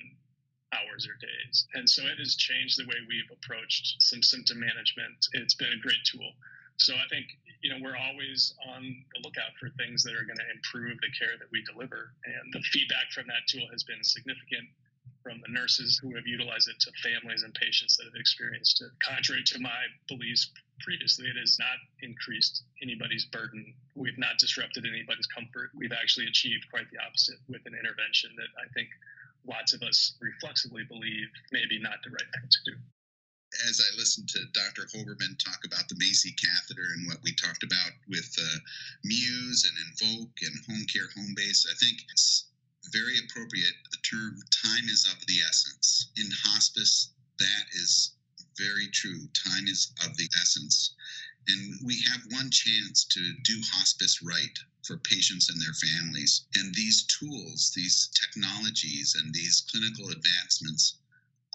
hours 0.71 1.07
or 1.09 1.17
days. 1.17 1.65
And 1.73 1.89
so 1.89 2.05
it 2.05 2.19
has 2.19 2.35
changed 2.35 2.77
the 2.77 2.85
way 2.85 3.01
we've 3.07 3.31
approached 3.33 3.97
some 3.99 4.21
symptom 4.21 4.59
management. 4.59 5.17
It's 5.33 5.55
been 5.55 5.73
a 5.73 5.81
great 5.81 6.03
tool. 6.05 6.29
So 6.77 6.95
I 6.95 7.07
think 7.09 7.27
you 7.59 7.67
know 7.67 7.79
we're 7.83 7.99
always 7.99 8.55
on 8.71 8.81
the 9.13 9.19
lookout 9.19 9.51
for 9.59 9.67
things 9.75 10.03
that 10.03 10.15
are 10.15 10.23
going 10.23 10.39
to 10.39 10.49
improve 10.55 10.95
the 11.03 11.11
care 11.11 11.35
that 11.35 11.51
we 11.51 11.59
deliver, 11.67 12.15
and 12.23 12.53
the 12.55 12.63
feedback 12.71 13.11
from 13.11 13.27
that 13.27 13.43
tool 13.51 13.67
has 13.71 13.83
been 13.83 13.99
significant 13.99 14.63
from 15.23 15.41
the 15.43 15.51
nurses 15.51 15.99
who 15.99 16.15
have 16.15 16.25
utilized 16.25 16.69
it 16.69 16.79
to 16.79 16.91
families 17.03 17.43
and 17.43 17.53
patients 17.53 17.97
that 17.97 18.05
have 18.05 18.15
experienced 18.15 18.79
it. 18.79 18.91
Contrary 19.03 19.43
to 19.43 19.59
my 19.59 19.91
beliefs 20.07 20.47
previously, 20.79 21.27
it 21.27 21.35
has 21.35 21.59
not 21.59 21.75
increased 22.01 22.63
anybody's 22.81 23.25
burden. 23.25 23.73
We've 23.95 24.17
not 24.17 24.39
disrupted 24.39 24.85
anybody's 24.87 25.27
comfort. 25.27 25.75
We've 25.75 25.91
actually 25.91 26.27
achieved 26.27 26.71
quite 26.71 26.87
the 26.91 27.03
opposite 27.03 27.43
with 27.49 27.65
an 27.65 27.75
intervention 27.75 28.31
that 28.37 28.47
I 28.55 28.71
think 28.71 28.87
lots 29.47 29.73
of 29.73 29.81
us 29.83 30.15
reflexively 30.21 30.83
believe 30.83 31.27
maybe 31.51 31.79
not 31.79 31.97
the 32.03 32.11
right 32.11 32.29
thing 32.33 32.49
to 32.49 32.71
do 32.71 32.77
as 33.67 33.81
I 33.81 33.97
listened 33.97 34.29
to 34.29 34.45
Dr. 34.53 34.85
Hoberman 34.93 35.37
talk 35.39 35.65
about 35.65 35.89
the 35.89 35.95
Macy 35.97 36.31
catheter 36.33 36.93
and 36.95 37.07
what 37.07 37.21
we 37.23 37.33
talked 37.33 37.63
about 37.63 37.91
with 38.07 38.29
uh, 38.39 38.57
Muse 39.03 39.65
and 39.65 39.77
nVoq 39.97 40.29
and 40.41 40.65
Home 40.67 40.85
Care 40.85 41.09
Home 41.17 41.33
Base, 41.35 41.65
I 41.69 41.73
think 41.83 42.05
it's 42.11 42.45
very 42.93 43.17
appropriate. 43.19 43.73
The 43.91 43.97
term 44.05 44.37
time 44.63 44.87
is 44.87 45.05
of 45.05 45.25
the 45.25 45.39
essence. 45.47 46.11
In 46.17 46.29
hospice, 46.45 47.13
that 47.39 47.65
is 47.73 48.15
very 48.57 48.87
true. 48.93 49.27
Time 49.33 49.67
is 49.67 49.91
of 50.05 50.15
the 50.17 50.29
essence. 50.41 50.93
And 51.47 51.79
we 51.83 52.01
have 52.11 52.21
one 52.29 52.51
chance 52.51 53.05
to 53.05 53.33
do 53.43 53.59
hospice 53.73 54.21
right 54.21 54.57
for 54.83 54.97
patients 54.97 55.49
and 55.49 55.59
their 55.61 55.73
families. 55.73 56.45
And 56.55 56.73
these 56.73 57.03
tools, 57.03 57.71
these 57.75 58.09
technologies, 58.19 59.15
and 59.19 59.33
these 59.33 59.65
clinical 59.71 60.09
advancements 60.09 60.95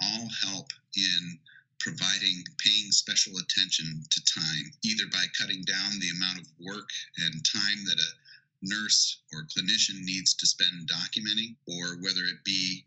all 0.03 0.29
help 0.43 0.73
in 0.97 1.39
providing 1.79 2.45
paying 2.59 2.91
special 2.91 3.33
attention 3.39 4.05
to 4.11 4.25
time, 4.25 4.73
either 4.83 5.05
by 5.13 5.25
cutting 5.39 5.63
down 5.63 5.99
the 6.01 6.11
amount 6.11 6.41
of 6.41 6.49
work 6.61 6.89
and 7.19 7.45
time 7.45 7.85
that 7.85 7.99
a 7.99 8.15
nurse 8.63 9.19
or 9.33 9.43
clinician 9.45 10.03
needs 10.05 10.35
to 10.35 10.47
spend 10.47 10.89
documenting, 10.89 11.57
or 11.67 11.97
whether 12.01 12.25
it 12.25 12.43
be 12.45 12.85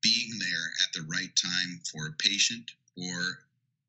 being 0.00 0.30
there 0.38 0.72
at 0.82 0.92
the 0.94 1.06
right 1.08 1.34
time 1.36 1.80
for 1.90 2.06
a 2.06 2.12
patient, 2.18 2.70
or 2.96 3.38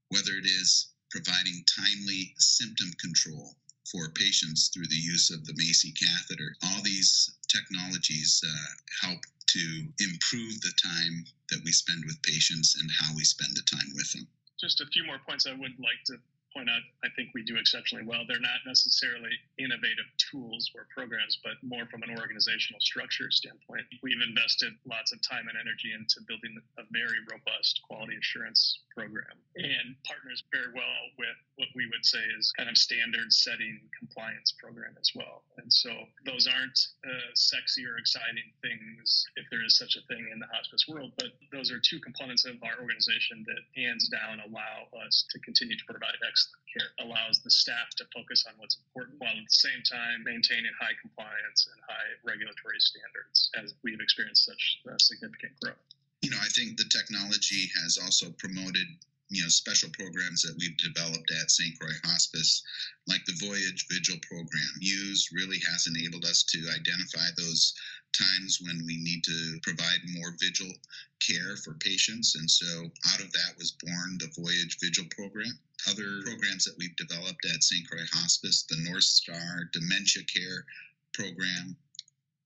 whether 0.10 0.32
it 0.32 0.46
is 0.46 0.94
providing 1.10 1.64
timely 1.66 2.34
symptom 2.38 2.92
control 3.00 3.56
for 3.92 4.10
patients 4.16 4.70
through 4.74 4.88
the 4.88 4.96
use 4.96 5.30
of 5.30 5.46
the 5.46 5.54
Macy 5.56 5.92
catheter. 5.92 6.56
All 6.64 6.82
these 6.84 7.32
technologies 7.48 8.42
uh, 8.46 9.08
help 9.08 9.20
to 9.48 9.88
improve 10.00 10.62
the 10.62 10.74
time 10.82 11.26
that 11.50 11.62
we 11.64 11.72
spend 11.72 12.04
with 12.06 12.22
patients 12.24 12.76
and 12.80 12.90
how 13.00 13.14
we 13.16 13.24
spend 13.24 13.56
the 13.56 13.68
time 13.70 13.92
with 13.94 14.12
them. 14.14 14.28
Just 14.60 14.82
a 14.82 14.88
few 14.88 15.04
more 15.06 15.20
points 15.28 15.46
I 15.46 15.52
would 15.52 15.78
like 15.80 16.02
to 16.08 16.18
point 16.54 16.70
out, 16.70 16.82
I 17.04 17.10
think 17.18 17.34
we 17.34 17.44
do 17.44 17.58
exceptionally 17.58 18.06
well. 18.06 18.24
They're 18.28 18.40
not 18.40 18.62
necessarily 18.66 19.34
innovative 19.58 20.06
tools 20.18 20.70
or 20.78 20.88
programs, 20.94 21.38
but 21.44 21.58
more 21.66 21.90
from 21.90 22.06
an 22.06 22.14
organizational 22.14 22.80
structure 22.80 23.30
standpoint. 23.34 23.84
We've 24.02 24.22
invested 24.22 24.74
lots 24.86 25.12
of 25.12 25.20
time 25.26 25.50
and 25.50 25.58
energy 25.58 25.92
into 25.92 26.22
building 26.28 26.56
a 26.78 26.86
very 26.94 27.20
robust 27.30 27.82
quality 27.84 28.16
assurance 28.18 28.80
program 28.94 29.38
and 29.58 29.98
partners 30.06 30.42
very 30.54 30.74
well 30.74 31.02
with 31.18 31.38
what 31.58 31.70
we 31.76 31.86
would 31.90 32.06
say 32.06 32.22
is 32.38 32.54
kind 32.58 32.70
of 32.70 32.78
standard 32.78 33.30
setting 33.30 33.78
compliance 33.98 34.54
program 34.58 34.94
as 34.98 35.10
well. 35.14 35.46
And 35.58 35.70
so 35.70 35.94
those 36.26 36.50
aren't 36.50 36.80
uh, 37.06 37.30
sexy 37.34 37.86
or 37.86 37.98
exciting 37.98 38.50
things, 38.62 39.26
if 39.38 39.46
there 39.52 39.62
is 39.66 39.78
such 39.78 39.98
a 39.98 40.04
thing 40.10 40.26
in 40.34 40.40
the 40.40 40.50
hospice 40.50 40.86
world, 40.90 41.14
but 41.18 41.38
those 41.52 41.70
are 41.70 41.78
two 41.78 42.00
components 42.02 42.46
of 42.46 42.58
our 42.66 42.82
organization 42.82 43.46
that 43.46 43.62
hands 43.78 44.10
down 44.10 44.42
allow 44.42 44.90
us 45.06 45.26
to 45.30 45.38
continue 45.46 45.78
to 45.78 45.86
provide 45.86 46.18
excellent 46.44 46.68
care 46.74 47.06
allows 47.06 47.40
the 47.40 47.52
staff 47.52 47.90
to 47.98 48.06
focus 48.14 48.46
on 48.48 48.54
what's 48.58 48.78
important 48.78 49.20
while 49.20 49.32
at 49.32 49.46
the 49.46 49.60
same 49.64 49.82
time 49.84 50.24
maintaining 50.26 50.72
high 50.80 50.96
compliance 51.02 51.68
and 51.72 51.80
high 51.88 52.12
regulatory 52.24 52.80
standards 52.80 53.50
as 53.56 53.74
we've 53.84 54.00
experienced 54.00 54.46
such 54.46 54.80
uh, 54.90 54.98
significant 54.98 55.54
growth. 55.62 55.78
You 56.22 56.32
know, 56.32 56.40
I 56.42 56.48
think 56.56 56.78
the 56.78 56.88
technology 56.90 57.70
has 57.84 57.98
also 57.98 58.32
promoted 58.38 58.88
you 59.30 59.42
know 59.42 59.50
special 59.50 59.90
programs 59.98 60.42
that 60.42 60.56
we've 60.60 60.78
developed 60.78 61.32
at 61.42 61.52
St. 61.52 61.78
Croix 61.80 61.96
Hospice, 62.04 62.64
like 63.08 63.24
the 63.26 63.46
Voyage 63.46 63.86
Vigil 63.90 64.18
program. 64.22 64.70
Muse 64.80 65.30
really 65.34 65.60
has 65.72 65.88
enabled 65.88 66.26
us 66.26 66.44
to 66.44 66.60
identify 66.70 67.28
those 67.38 67.74
times 68.14 68.60
when 68.62 68.86
we 68.86 68.98
need 68.98 69.24
to 69.24 69.60
provide 69.64 70.00
more 70.14 70.36
vigil 70.40 70.72
care 71.20 71.58
for 71.58 71.74
patients, 71.76 72.36
and 72.36 72.50
so 72.50 72.92
out 73.12 73.20
of 73.20 73.32
that 73.32 73.58
was 73.58 73.76
born 73.82 74.18
the 74.20 74.32
Voyage 74.38 74.78
Vigil 74.82 75.06
program. 75.12 75.58
Other 75.90 76.22
programs 76.24 76.64
that 76.66 76.78
we've 76.78 76.96
developed 76.96 77.46
at 77.54 77.64
St. 77.64 77.88
Croix 77.90 78.06
Hospice, 78.14 78.64
the 78.70 78.78
North 78.88 79.04
Star 79.04 79.70
Dementia 79.74 80.24
Care 80.24 80.66
program, 81.14 81.76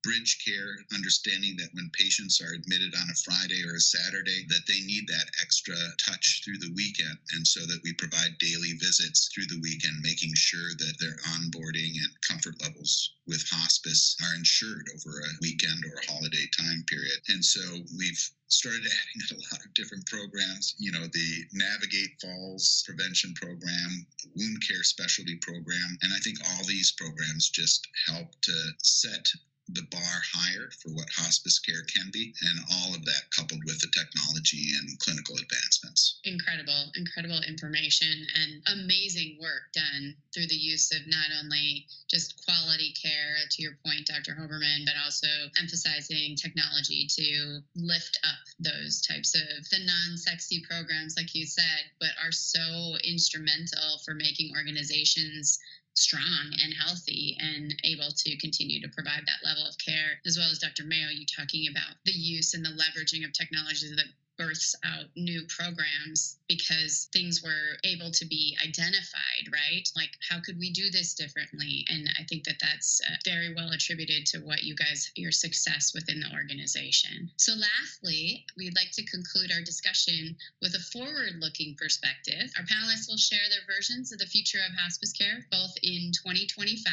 bridge 0.03 0.43
care, 0.45 0.77
understanding 0.93 1.57
that 1.57 1.73
when 1.73 1.89
patients 1.97 2.39
are 2.41 2.53
admitted 2.53 2.93
on 2.95 3.10
a 3.10 3.21
Friday 3.23 3.62
or 3.65 3.75
a 3.75 3.81
Saturday, 3.81 4.45
that 4.47 4.65
they 4.67 4.79
need 4.86 5.07
that 5.07 5.31
extra 5.41 5.75
touch 5.97 6.41
through 6.43 6.57
the 6.60 6.73
weekend. 6.75 7.17
And 7.33 7.45
so 7.45 7.65
that 7.65 7.81
we 7.83 7.93
provide 7.93 8.38
daily 8.39 8.73
visits 8.79 9.29
through 9.33 9.47
the 9.47 9.60
weekend, 9.60 9.99
making 10.01 10.33
sure 10.36 10.69
that 10.77 10.97
their 10.99 11.17
onboarding 11.36 11.97
and 11.97 12.13
comfort 12.21 12.62
levels 12.62 13.13
with 13.27 13.43
hospice 13.51 14.15
are 14.23 14.36
ensured 14.36 14.88
over 14.95 15.19
a 15.19 15.38
weekend 15.41 15.83
or 15.83 15.99
a 15.99 16.12
holiday 16.12 16.47
time 16.55 16.83
period. 16.88 17.19
And 17.27 17.43
so 17.43 17.62
we've 17.97 18.23
started 18.47 18.86
adding 18.86 19.21
a 19.31 19.41
lot 19.51 19.65
of 19.65 19.73
different 19.73 20.05
programs. 20.07 20.75
You 20.79 20.91
know, 20.93 21.05
the 21.12 21.31
Navigate 21.53 22.15
Falls 22.21 22.83
prevention 22.86 23.33
program, 23.36 24.07
wound 24.36 24.63
care 24.67 24.83
specialty 24.83 25.36
program. 25.41 25.97
And 26.01 26.13
I 26.13 26.19
think 26.23 26.38
all 26.47 26.63
these 26.65 26.93
programs 26.93 27.49
just 27.49 27.86
help 28.07 28.31
to 28.43 28.55
set 28.83 29.27
the 29.69 29.86
bar 29.91 30.21
higher 30.34 30.69
for 30.82 30.89
what 30.91 31.08
hospice 31.15 31.60
care 31.60 31.84
can 31.84 32.10
be, 32.12 32.34
and 32.41 32.60
all 32.71 32.95
of 32.95 33.03
that 33.06 33.30
coupled 33.36 33.63
with 33.65 33.80
the 33.82 33.91
technology 33.91 34.71
and 34.80 34.97
clinical 34.99 35.36
advancements. 35.36 36.19
Incredible, 36.23 36.91
incredible 36.95 37.41
information 37.47 38.27
and 38.36 38.62
amazing 38.80 39.38
work 39.41 39.71
done 39.73 40.15
through 40.34 40.47
the 40.47 40.56
use 40.56 40.91
of 40.91 41.01
not 41.08 41.30
only 41.43 41.86
just 42.10 42.39
quality 42.45 42.93
care, 43.01 43.36
to 43.51 43.62
your 43.62 43.77
point, 43.86 44.08
Dr. 44.08 44.34
Hoberman, 44.39 44.86
but 44.86 44.95
also 45.03 45.27
emphasizing 45.60 46.36
technology 46.36 47.08
to 47.10 47.60
lift 47.75 48.17
up 48.23 48.39
those 48.60 49.01
types 49.01 49.36
of 49.36 49.69
the 49.69 49.80
non 49.84 50.17
sexy 50.17 50.63
programs, 50.69 51.15
like 51.17 51.34
you 51.36 51.45
said, 51.45 51.91
but 51.99 52.15
are 52.23 52.32
so 52.32 52.95
instrumental 53.03 53.99
for 54.06 54.13
making 54.13 54.51
organizations 54.56 55.60
strong 55.97 56.53
and 56.63 56.73
healthy 56.73 57.36
and 57.39 57.75
able 57.83 58.12
to 58.15 58.38
continue 58.38 58.79
to 58.81 58.89
provide 58.89 59.25
that 59.25 59.43
level 59.43 59.65
of 59.65 59.75
care, 59.83 60.21
as 60.25 60.38
well 60.38 60.49
as 60.51 60.60
Dr. 60.60 60.83
Mayo, 60.83 61.10
you 61.10 61.25
talking 61.25 61.67
about 61.69 61.95
the 62.05 62.12
use 62.12 62.53
and 62.53 62.63
the 62.63 62.69
leveraging 62.69 63.25
of 63.25 63.33
technology 63.33 63.89
that 63.95 64.05
births 64.38 64.76
out 64.84 65.06
new 65.15 65.43
programs 65.50 66.38
because 66.47 67.10
things 67.12 67.43
were 67.43 67.78
able 67.84 68.12
to 68.12 68.26
be 68.26 68.58
identified, 68.63 69.52
right? 69.52 69.89
Like, 69.95 70.12
how 70.30 70.39
could 70.39 70.58
we 70.58 70.71
do 70.71 70.89
this 70.89 71.13
differently? 71.13 71.86
And 71.89 72.10
I 72.19 72.23
think 72.23 72.43
that 72.45 72.62
that's 72.62 73.02
uh, 73.02 73.15
very 73.26 73.54
well 73.54 73.71
attributed 73.71 74.26
to 74.28 74.39
what 74.39 74.63
you 74.63 74.76
guys, 74.76 75.12
your 75.15 75.32
success 75.32 75.93
within 75.93 76.19
the 76.19 76.32
organization. 76.34 77.32
So, 77.38 77.54
lastly, 77.54 78.45
we'd 78.58 78.76
like 78.76 78.91
to 78.93 79.06
conclude 79.06 79.52
our 79.52 79.62
discussion 79.62 80.36
with 80.62 80.73
a 80.76 80.80
forward 80.91 81.39
looking 81.39 81.76
perspective. 81.78 82.52
Our 82.58 82.63
panelists 82.63 83.10
will 83.10 83.17
share 83.17 83.47
their 83.50 83.65
versions 83.76 84.12
of 84.12 84.19
the 84.19 84.26
future 84.26 84.60
of 84.60 84.78
hospice 84.78 85.13
care, 85.13 85.45
both 85.52 85.73
in 85.84 86.12
2025 86.13 86.86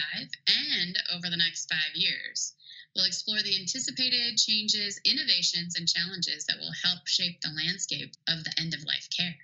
and 0.49 0.99
over 1.15 1.31
the 1.31 1.37
next 1.37 1.69
five 1.71 1.95
years. 1.95 2.55
We'll 2.95 3.07
explore 3.07 3.43
the 3.43 3.59
anticipated 3.59 4.39
changes, 4.39 5.01
innovations, 5.05 5.75
and 5.75 5.89
challenges 5.89 6.47
that 6.47 6.59
will 6.61 6.73
help 6.85 7.07
shape 7.09 7.41
the 7.41 7.51
landscape 7.51 8.15
of 8.29 8.45
the 8.45 8.55
end 8.59 8.73
of 8.73 8.85
life 8.85 9.09
care. 9.11 9.35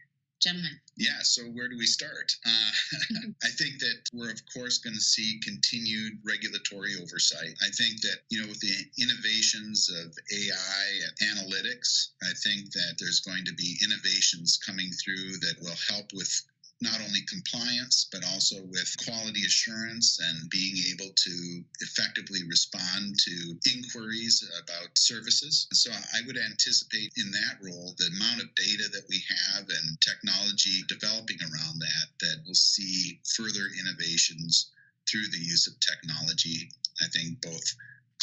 Gentlemen. 0.41 0.81
Yeah, 0.97 1.21
so 1.23 1.43
where 1.43 1.69
do 1.69 1.77
we 1.77 1.85
start? 1.85 2.33
Uh, 2.47 2.73
I 3.43 3.49
think 3.59 3.79
that 3.81 4.09
we're, 4.15 4.31
of 4.31 4.41
course, 4.55 4.79
going 4.79 4.95
to 4.95 5.01
see 5.01 5.39
continued 5.43 6.15
regulatory 6.25 6.95
oversight. 6.97 7.59
I 7.61 7.69
think 7.77 8.01
that, 8.03 8.21
you 8.31 8.41
know, 8.41 8.49
with 8.49 8.61
the 8.61 8.73
innovations 8.99 9.91
of 9.91 10.17
AI 10.33 10.87
and 11.05 11.37
analytics, 11.37 12.11
I 12.23 12.33
think 12.43 12.73
that 12.73 12.97
there's 12.99 13.21
going 13.21 13.45
to 13.45 13.55
be 13.55 13.79
innovations 13.83 14.57
coming 14.57 14.91
through 14.93 15.37
that 15.41 15.57
will 15.61 15.77
help 15.91 16.07
with 16.15 16.43
not 16.81 17.01
only 17.01 17.21
compliance, 17.29 18.09
but 18.11 18.25
also 18.33 18.57
with 18.65 18.97
quality 19.05 19.45
assurance 19.45 20.19
and 20.19 20.49
being 20.51 20.77
able 20.93 21.13
to 21.15 21.63
effectively 21.81 22.41
respond 22.49 23.15
to 23.19 23.59
inquiries 23.77 24.43
about 24.65 24.89
services. 24.97 25.67
So 25.73 25.91
I 25.93 26.21
would 26.27 26.39
anticipate 26.39 27.13
in 27.17 27.31
that 27.33 27.61
role 27.63 27.95
the 27.99 28.11
amount 28.17 28.41
of 28.43 28.55
data 28.55 28.89
that 28.93 29.05
we 29.09 29.23
have 29.29 29.69
and 29.69 30.01
technology 30.01 30.81
developing 30.89 31.39
around 31.43 31.79
that, 31.81 32.07
that 32.21 32.37
we'll 32.47 32.55
see 32.55 33.21
further 33.37 33.69
innovations 33.79 34.71
through 35.09 35.29
the 35.33 35.45
use 35.45 35.67
of 35.67 35.79
technology. 35.81 36.71
I 37.03 37.07
think 37.13 37.41
both 37.43 37.65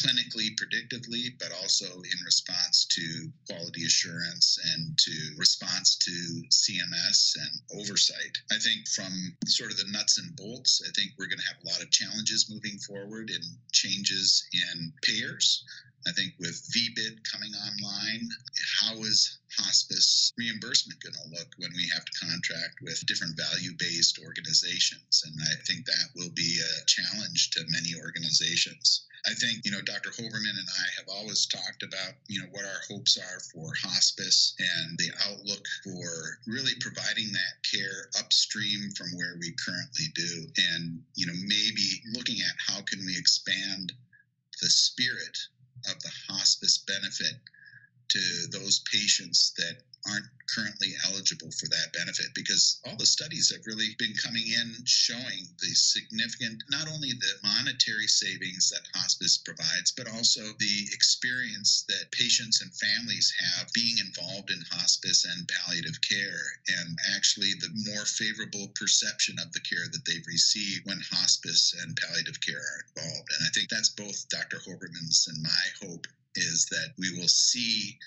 clinically 0.02 0.50
predictively, 0.56 1.34
but 1.40 1.52
also 1.62 1.86
in 1.86 2.20
response 2.26 2.86
to 2.86 3.32
quality 3.50 3.86
assurance 3.86 4.58
and 4.74 4.98
to 4.98 5.12
response 5.38 5.98
to 5.98 6.12
CMS 6.52 7.36
and 7.36 7.82
oversight. 7.82 8.38
I 8.52 8.58
think 8.60 8.88
from 8.88 9.12
sort 9.46 9.72
of 9.72 9.78
the 9.78 9.92
nuts 9.92 10.18
and 10.18 10.36
bolts, 10.36 10.82
I 10.86 10.92
think 10.96 11.12
we're 11.18 11.28
going 11.28 11.40
to 11.40 11.48
have 11.48 11.64
a 11.64 11.70
lot 11.70 11.82
of 11.82 11.92
challenges 11.92 12.50
moving 12.50 12.78
forward 12.80 13.30
in 13.30 13.42
changes 13.72 14.44
in 14.54 14.94
payers. 15.02 15.64
I 16.06 16.12
think 16.12 16.34
with 16.40 16.70
VBID 16.72 17.24
coming 17.32 17.52
online, 17.54 18.30
how 18.80 18.96
is 19.04 19.40
hospice 19.58 20.32
reimbursement 20.38 21.02
going 21.02 21.16
to 21.16 21.30
look 21.40 21.50
when 21.58 21.72
we 21.76 21.90
have 21.90 22.06
to 22.06 22.20
contract 22.26 22.80
with 22.82 23.06
different 23.08 23.36
value 23.36 23.72
based 23.80 24.20
organizations? 24.20 25.24
And 25.26 25.36
I 25.42 25.56
think 25.66 25.86
that 25.86 26.10
will 26.16 26.30
be 26.36 26.62
a 26.62 26.86
challenge 26.86 27.50
to 27.52 27.66
many 27.70 27.96
organizations. 27.96 29.06
I 29.26 29.34
think, 29.34 29.66
you 29.66 29.72
know, 29.72 29.82
Dr. 29.82 30.12
Hoberman 30.12 30.56
and 30.56 30.70
I 30.70 30.88
have 30.96 31.10
always 31.10 31.46
talked 31.48 31.84
about, 31.84 32.14
you 32.28 32.40
know, 32.40 32.48
what 32.52 32.64
our 32.64 32.82
hopes 32.88 33.18
are 33.18 33.40
for 33.52 33.74
hospice 33.76 34.56
and 34.60 34.98
the 34.98 35.12
outlook 35.28 35.66
for 35.84 36.40
really 36.48 36.74
providing 36.80 37.32
that 37.34 37.60
care 37.70 38.08
upstream 38.20 38.92
from 38.96 39.08
where 39.18 39.36
we 39.40 39.52
currently 39.66 40.06
do. 40.16 40.48
And, 40.72 41.02
you 41.16 41.26
know, 41.26 41.36
maybe 41.44 42.02
looking 42.14 42.40
at 42.40 42.56
how 42.68 42.82
can 42.84 43.06
we 43.06 43.18
expand 43.18 43.92
the 44.62 44.70
spirit 44.70 45.38
of 45.90 46.02
the 46.02 46.12
hospice 46.30 46.78
benefit 46.80 47.36
to 48.10 48.20
those 48.52 48.80
patients 48.92 49.54
that 49.58 49.78
aren't 50.10 50.26
currently 50.48 50.96
eligible 51.06 51.52
for 51.52 51.68
that 51.68 51.92
benefit 51.94 52.28
because 52.34 52.80
all 52.88 52.96
the 52.96 53.06
studies 53.06 53.52
have 53.52 53.66
really 53.68 53.96
been 54.00 54.14
coming 54.16 54.48
in 54.48 54.74
showing 54.86 55.44
the 55.60 55.74
significant, 55.76 56.64
not 56.70 56.88
only 56.88 57.12
the 57.12 57.34
monetary 57.44 58.08
savings 58.08 58.70
that 58.70 58.88
hospice 58.96 59.38
provides, 59.38 59.92
but 59.92 60.08
also 60.08 60.42
the 60.60 60.88
experience 60.94 61.84
that 61.90 62.12
patients 62.12 62.62
and 62.62 62.72
families 62.74 63.34
have 63.40 63.72
being 63.74 63.98
involved 64.00 64.50
in 64.50 64.64
hospice 64.72 65.26
and 65.26 65.50
palliative 65.50 66.00
care, 66.02 66.48
and 66.80 66.98
actually 67.16 67.52
the 67.60 67.92
more 67.92 68.06
favorable 68.06 68.72
perception 68.76 69.36
of 69.40 69.52
the 69.52 69.62
care 69.68 69.86
that 69.92 70.06
they've 70.06 70.28
received 70.28 70.86
when 70.86 71.00
hospice 71.12 71.76
and 71.84 71.98
palliative 71.98 72.40
care 72.40 72.58
are 72.58 72.84
involved. 72.96 73.30
And 73.38 73.46
I 73.46 73.52
think 73.54 73.70
that's 73.70 73.90
both 73.90 74.30
Dr. 74.30 74.58
Hoberman's 74.64 75.28
and 75.28 75.44
my 75.44 75.68
hope 75.84 76.08
is 76.36 76.66
that 76.72 76.94
we 76.98 77.12
will 77.20 77.28
see 77.28 77.98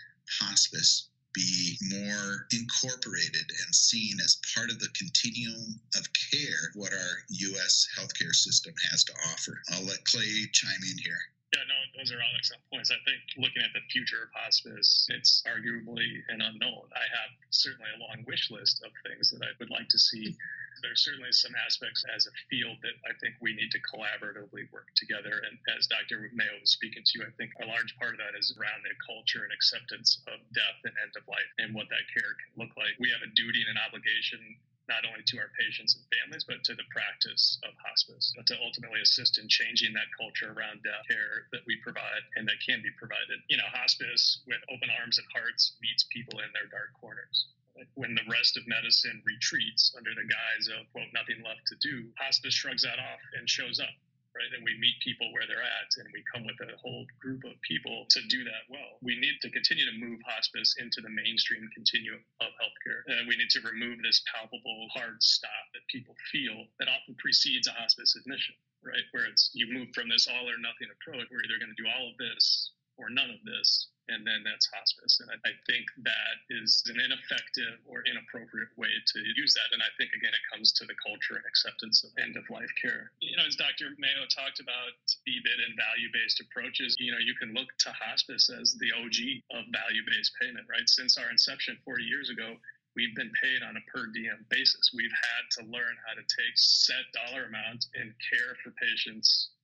hospice 0.40 1.09
be 1.34 1.76
more 1.90 2.46
incorporated 2.52 3.46
and 3.64 3.74
seen 3.74 4.18
as 4.20 4.40
part 4.54 4.70
of 4.70 4.80
the 4.80 4.88
continuum 4.96 5.80
of 5.96 6.06
care 6.32 6.70
what 6.74 6.92
our 6.92 7.14
U.S. 7.28 7.86
healthcare 7.98 8.34
system 8.34 8.74
has 8.90 9.04
to 9.04 9.12
offer. 9.32 9.60
I'll 9.72 9.84
let 9.84 10.04
Clay 10.04 10.46
chime 10.52 10.82
in 10.90 10.98
here. 10.98 11.20
Yeah, 11.54 11.66
no, 11.66 11.78
those 11.98 12.12
are 12.12 12.22
all 12.22 12.34
excellent 12.38 12.62
points. 12.70 12.94
I 12.94 13.02
think 13.02 13.18
looking 13.36 13.62
at 13.62 13.74
the 13.74 13.82
future 13.90 14.22
of 14.22 14.30
hospice, 14.34 15.08
it's 15.10 15.42
arguably 15.50 16.22
an 16.30 16.40
unknown. 16.40 16.86
I 16.94 17.06
have 17.10 17.34
certainly 17.50 17.90
a 17.90 18.02
long 18.06 18.22
wish 18.26 18.50
list 18.50 18.82
of 18.86 18.92
things 19.02 19.30
that 19.30 19.42
I 19.42 19.50
would 19.58 19.70
like 19.70 19.88
to 19.88 19.98
see 19.98 20.36
there's 20.82 21.04
certainly 21.04 21.32
some 21.32 21.54
aspects 21.56 22.04
as 22.14 22.26
a 22.26 22.34
field 22.48 22.76
that 22.82 22.96
I 23.08 23.12
think 23.20 23.36
we 23.40 23.56
need 23.56 23.70
to 23.72 23.80
collaboratively 23.88 24.68
work 24.72 24.88
together. 24.96 25.42
And 25.44 25.56
as 25.76 25.86
Dr. 25.86 26.28
Mayo 26.32 26.56
was 26.60 26.72
speaking 26.72 27.04
to, 27.04 27.12
you, 27.18 27.22
I 27.24 27.32
think 27.36 27.52
a 27.60 27.68
large 27.68 27.94
part 27.96 28.16
of 28.16 28.20
that 28.20 28.36
is 28.36 28.52
around 28.56 28.82
the 28.84 28.96
culture 29.04 29.44
and 29.44 29.52
acceptance 29.52 30.20
of 30.26 30.40
death 30.52 30.80
and 30.84 30.94
end 31.00 31.14
of 31.16 31.24
life 31.28 31.50
and 31.60 31.72
what 31.72 31.88
that 31.88 32.04
care 32.12 32.32
can 32.36 32.52
look 32.60 32.72
like. 32.76 32.96
We 32.98 33.12
have 33.12 33.24
a 33.24 33.32
duty 33.32 33.62
and 33.64 33.76
an 33.76 33.84
obligation 33.84 34.40
not 34.88 35.06
only 35.06 35.22
to 35.22 35.38
our 35.38 35.54
patients 35.54 35.94
and 35.94 36.02
families, 36.10 36.42
but 36.42 36.66
to 36.66 36.74
the 36.74 36.88
practice 36.90 37.62
of 37.62 37.70
hospice, 37.78 38.34
to 38.34 38.58
ultimately 38.58 38.98
assist 38.98 39.38
in 39.38 39.46
changing 39.46 39.94
that 39.94 40.10
culture 40.18 40.50
around 40.50 40.82
death 40.82 41.06
care 41.06 41.46
that 41.54 41.62
we 41.62 41.78
provide 41.86 42.26
and 42.34 42.42
that 42.50 42.58
can 42.66 42.82
be 42.82 42.90
provided. 42.98 43.38
You 43.46 43.62
know, 43.62 43.70
hospice 43.70 44.42
with 44.50 44.58
open 44.66 44.90
arms 44.98 45.22
and 45.22 45.28
hearts 45.30 45.78
meets 45.78 46.10
people 46.10 46.42
in 46.42 46.50
their 46.50 46.66
dark 46.66 46.90
corners 46.98 47.46
when 47.94 48.14
the 48.14 48.26
rest 48.30 48.56
of 48.56 48.66
medicine 48.66 49.22
retreats 49.24 49.94
under 49.96 50.10
the 50.14 50.26
guise 50.26 50.66
of 50.68 50.86
quote 50.92 51.10
nothing 51.14 51.42
left 51.44 51.64
to 51.66 51.76
do 51.80 52.10
hospice 52.18 52.54
shrugs 52.54 52.82
that 52.82 52.98
off 52.98 53.22
and 53.38 53.48
shows 53.48 53.80
up 53.80 53.94
right? 54.30 54.46
And 54.54 54.62
we 54.62 54.78
meet 54.78 54.94
people 55.02 55.26
where 55.34 55.42
they're 55.46 55.58
at 55.58 55.90
and 55.98 56.06
we 56.14 56.22
come 56.30 56.46
with 56.46 56.54
a 56.62 56.78
whole 56.78 57.02
group 57.18 57.42
of 57.42 57.58
people 57.66 58.06
to 58.14 58.20
do 58.30 58.46
that 58.46 58.62
well. 58.70 59.02
We 59.02 59.18
need 59.18 59.42
to 59.42 59.50
continue 59.50 59.82
to 59.90 59.98
move 59.98 60.22
hospice 60.22 60.78
into 60.78 61.02
the 61.02 61.10
mainstream 61.10 61.66
continuum 61.74 62.22
of 62.38 62.54
healthcare. 62.62 63.02
And 63.10 63.26
we 63.26 63.34
need 63.34 63.50
to 63.58 63.62
remove 63.66 63.98
this 64.06 64.22
palpable 64.30 64.86
hard 64.94 65.18
stop 65.18 65.74
that 65.74 65.82
people 65.90 66.14
feel 66.30 66.62
that 66.78 66.86
often 66.86 67.18
precedes 67.18 67.66
a 67.66 67.74
hospice 67.74 68.14
admission 68.14 68.54
right? 68.80 69.04
Where 69.12 69.26
it's 69.26 69.50
you 69.52 69.68
move 69.72 69.88
from 69.94 70.08
this 70.08 70.26
all 70.26 70.48
or 70.48 70.56
nothing 70.56 70.88
approach 70.88 71.28
we're 71.28 71.44
either 71.44 71.60
going 71.60 71.72
to 71.72 71.82
do 71.82 71.88
all 71.88 72.08
of 72.08 72.16
this 72.16 72.72
or 72.96 73.10
none 73.10 73.30
of 73.30 73.40
this 73.44 73.88
and 74.10 74.26
then 74.26 74.42
that's 74.42 74.66
hospice. 74.74 75.22
And 75.22 75.30
I, 75.30 75.38
I, 75.46 75.54
think 75.70 75.86
that 76.02 76.36
is 76.50 76.82
an 76.90 76.98
ineffective 76.98 77.78
or 77.86 78.02
inappropriate 78.04 78.74
way 78.74 78.90
to 78.90 79.18
use 79.38 79.54
that. 79.54 79.70
And 79.70 79.78
I 79.80 79.90
think, 79.96 80.10
again, 80.12 80.34
it 80.34 80.44
comes 80.50 80.74
to 80.76 80.84
the 80.84 80.98
culture 80.98 81.38
and 81.38 81.46
acceptance 81.46 82.02
of 82.02 82.10
end 82.18 82.34
of 82.34 82.44
life 82.50 82.70
care. 82.74 83.14
You 83.22 83.38
know, 83.38 83.46
as 83.46 83.54
Dr. 83.54 83.94
Mayo 84.02 84.26
talked 84.26 84.58
about 84.58 84.98
VBID 85.22 85.58
and 85.70 85.78
value 85.78 86.10
based 86.10 86.42
approaches, 86.42 86.98
you 86.98 87.14
know, 87.14 87.22
you 87.22 87.38
can 87.38 87.54
look 87.54 87.70
to 87.86 87.94
hospice 87.94 88.50
as 88.50 88.74
the 88.82 88.90
OG 88.98 89.18
of 89.54 89.70
value 89.70 90.02
based 90.10 90.34
payment, 90.42 90.66
right? 90.66 90.86
Since 90.90 91.14
our 91.16 91.30
inception 91.30 91.78
40 91.86 92.02
years 92.02 92.28
ago, 92.34 92.58
we've 92.98 93.14
been 93.14 93.30
paid 93.38 93.62
on 93.62 93.78
a 93.78 93.84
per 93.86 94.10
diem 94.10 94.42
basis. 94.50 94.90
We've 94.90 95.14
had 95.14 95.44
to 95.62 95.70
learn 95.70 95.94
how 96.02 96.18
to 96.18 96.24
take 96.26 96.54
set 96.58 97.06
dollar 97.14 97.46
amounts 97.46 97.86
and 97.94 98.10
care 98.18 98.58
for 98.62 98.74
patients 98.74 99.54